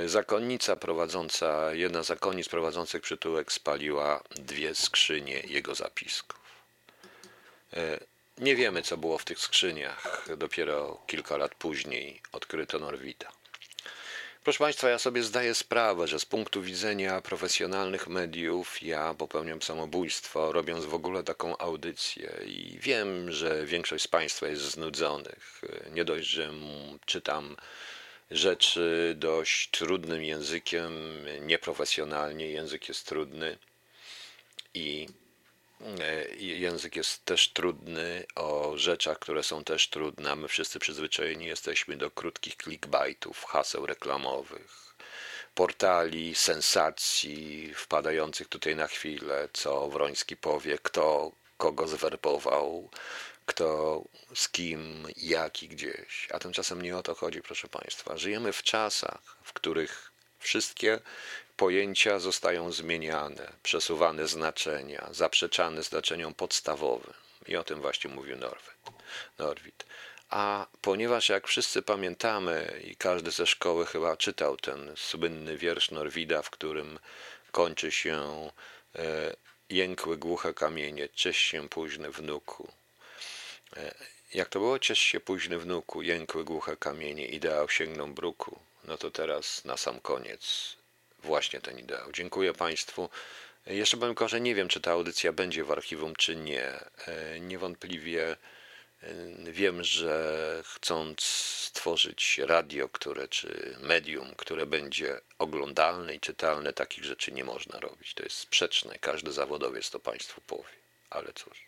[0.07, 6.41] Zakonnica prowadząca, jedna z zakonnic prowadzących przytułek spaliła dwie skrzynie jego zapisków.
[8.39, 10.27] Nie wiemy, co było w tych skrzyniach.
[10.37, 13.36] Dopiero kilka lat później odkryto Norwida.
[14.47, 20.53] Proszę Państwa, ja sobie zdaję sprawę, że z punktu widzenia profesjonalnych mediów ja popełniam samobójstwo,
[20.53, 25.63] robiąc w ogóle taką audycję i wiem, że większość z Państwa jest znudzonych.
[25.93, 26.51] Nie dość, że
[27.07, 27.57] czytam
[28.31, 30.93] rzeczy dość trudnym językiem,
[31.41, 33.59] nieprofesjonalnie, język jest trudny
[34.75, 35.07] i
[36.39, 42.11] język jest też trudny, o rzeczach, które są też trudne, my wszyscy przyzwyczajeni jesteśmy do
[42.11, 44.95] krótkich clickbaitów, haseł reklamowych,
[45.55, 52.91] portali, sensacji wpadających tutaj na chwilę, co Wroński powie, kto kogo zwerbował,
[53.47, 54.03] kto
[54.35, 56.29] z kim, jak i gdzieś.
[56.33, 58.19] A tymczasem nie o to chodzi, proszę Państwa.
[58.19, 61.01] Żyjemy w czasach, w których wszystkie
[61.57, 67.15] pojęcia zostają zmieniane, przesuwane znaczenia, zaprzeczane znaczeniom podstawowym.
[67.47, 68.77] I o tym właśnie mówił Norwid.
[69.39, 69.87] Norwid.
[70.31, 76.43] A ponieważ, jak wszyscy pamiętamy, i każdy ze szkoły chyba czytał ten słynny wiersz Norwida,
[76.43, 76.99] w którym
[77.53, 78.51] kończy się
[78.95, 79.37] e,
[79.71, 82.73] jękły głuche kamienie, ciesz się późny wnuku.
[83.77, 83.95] E,
[84.35, 84.79] jak to było?
[84.79, 88.59] Ciesz się późny wnuku, jękły głuche kamienie, ideał sięgną bruku.
[88.85, 90.77] No to teraz na sam koniec
[91.27, 92.13] właśnie ten ideał.
[92.13, 93.11] Dziękuję Państwu.
[93.67, 96.65] Jeszcze powiem tylko, że nie wiem, czy ta audycja będzie w archiwum, czy nie.
[97.07, 98.37] E, niewątpliwie
[99.03, 99.07] e,
[99.53, 107.33] wiem, że chcąc stworzyć radio, które, czy medium, które będzie oglądalne i czytalne, takich rzeczy
[107.33, 108.15] nie można robić.
[108.15, 108.99] To jest sprzeczne.
[109.01, 110.77] Każdy zawodowiec to Państwu powie.
[111.11, 111.67] Ale cóż.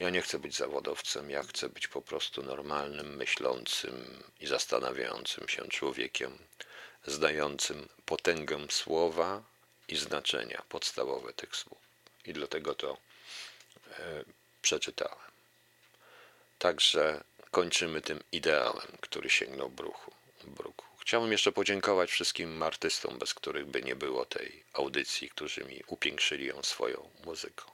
[0.00, 5.68] Ja nie chcę być zawodowcem, ja chcę być po prostu normalnym, myślącym i zastanawiającym się
[5.68, 6.38] człowiekiem,
[7.06, 9.42] zdającym potęgę słowa
[9.88, 11.78] i znaczenia podstawowe tych słów.
[12.24, 12.96] I dlatego to
[13.98, 14.24] e,
[14.62, 15.30] przeczytałem.
[16.58, 20.12] Także kończymy tym ideałem, który sięgnął bruchu,
[20.44, 20.84] bruku.
[21.00, 26.46] Chciałbym jeszcze podziękować wszystkim artystom, bez których by nie było tej audycji, którzy mi upiększyli
[26.46, 27.64] ją swoją muzyką.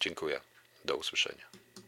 [0.00, 0.40] Dziękuję.
[0.84, 1.65] Do usłyszenia.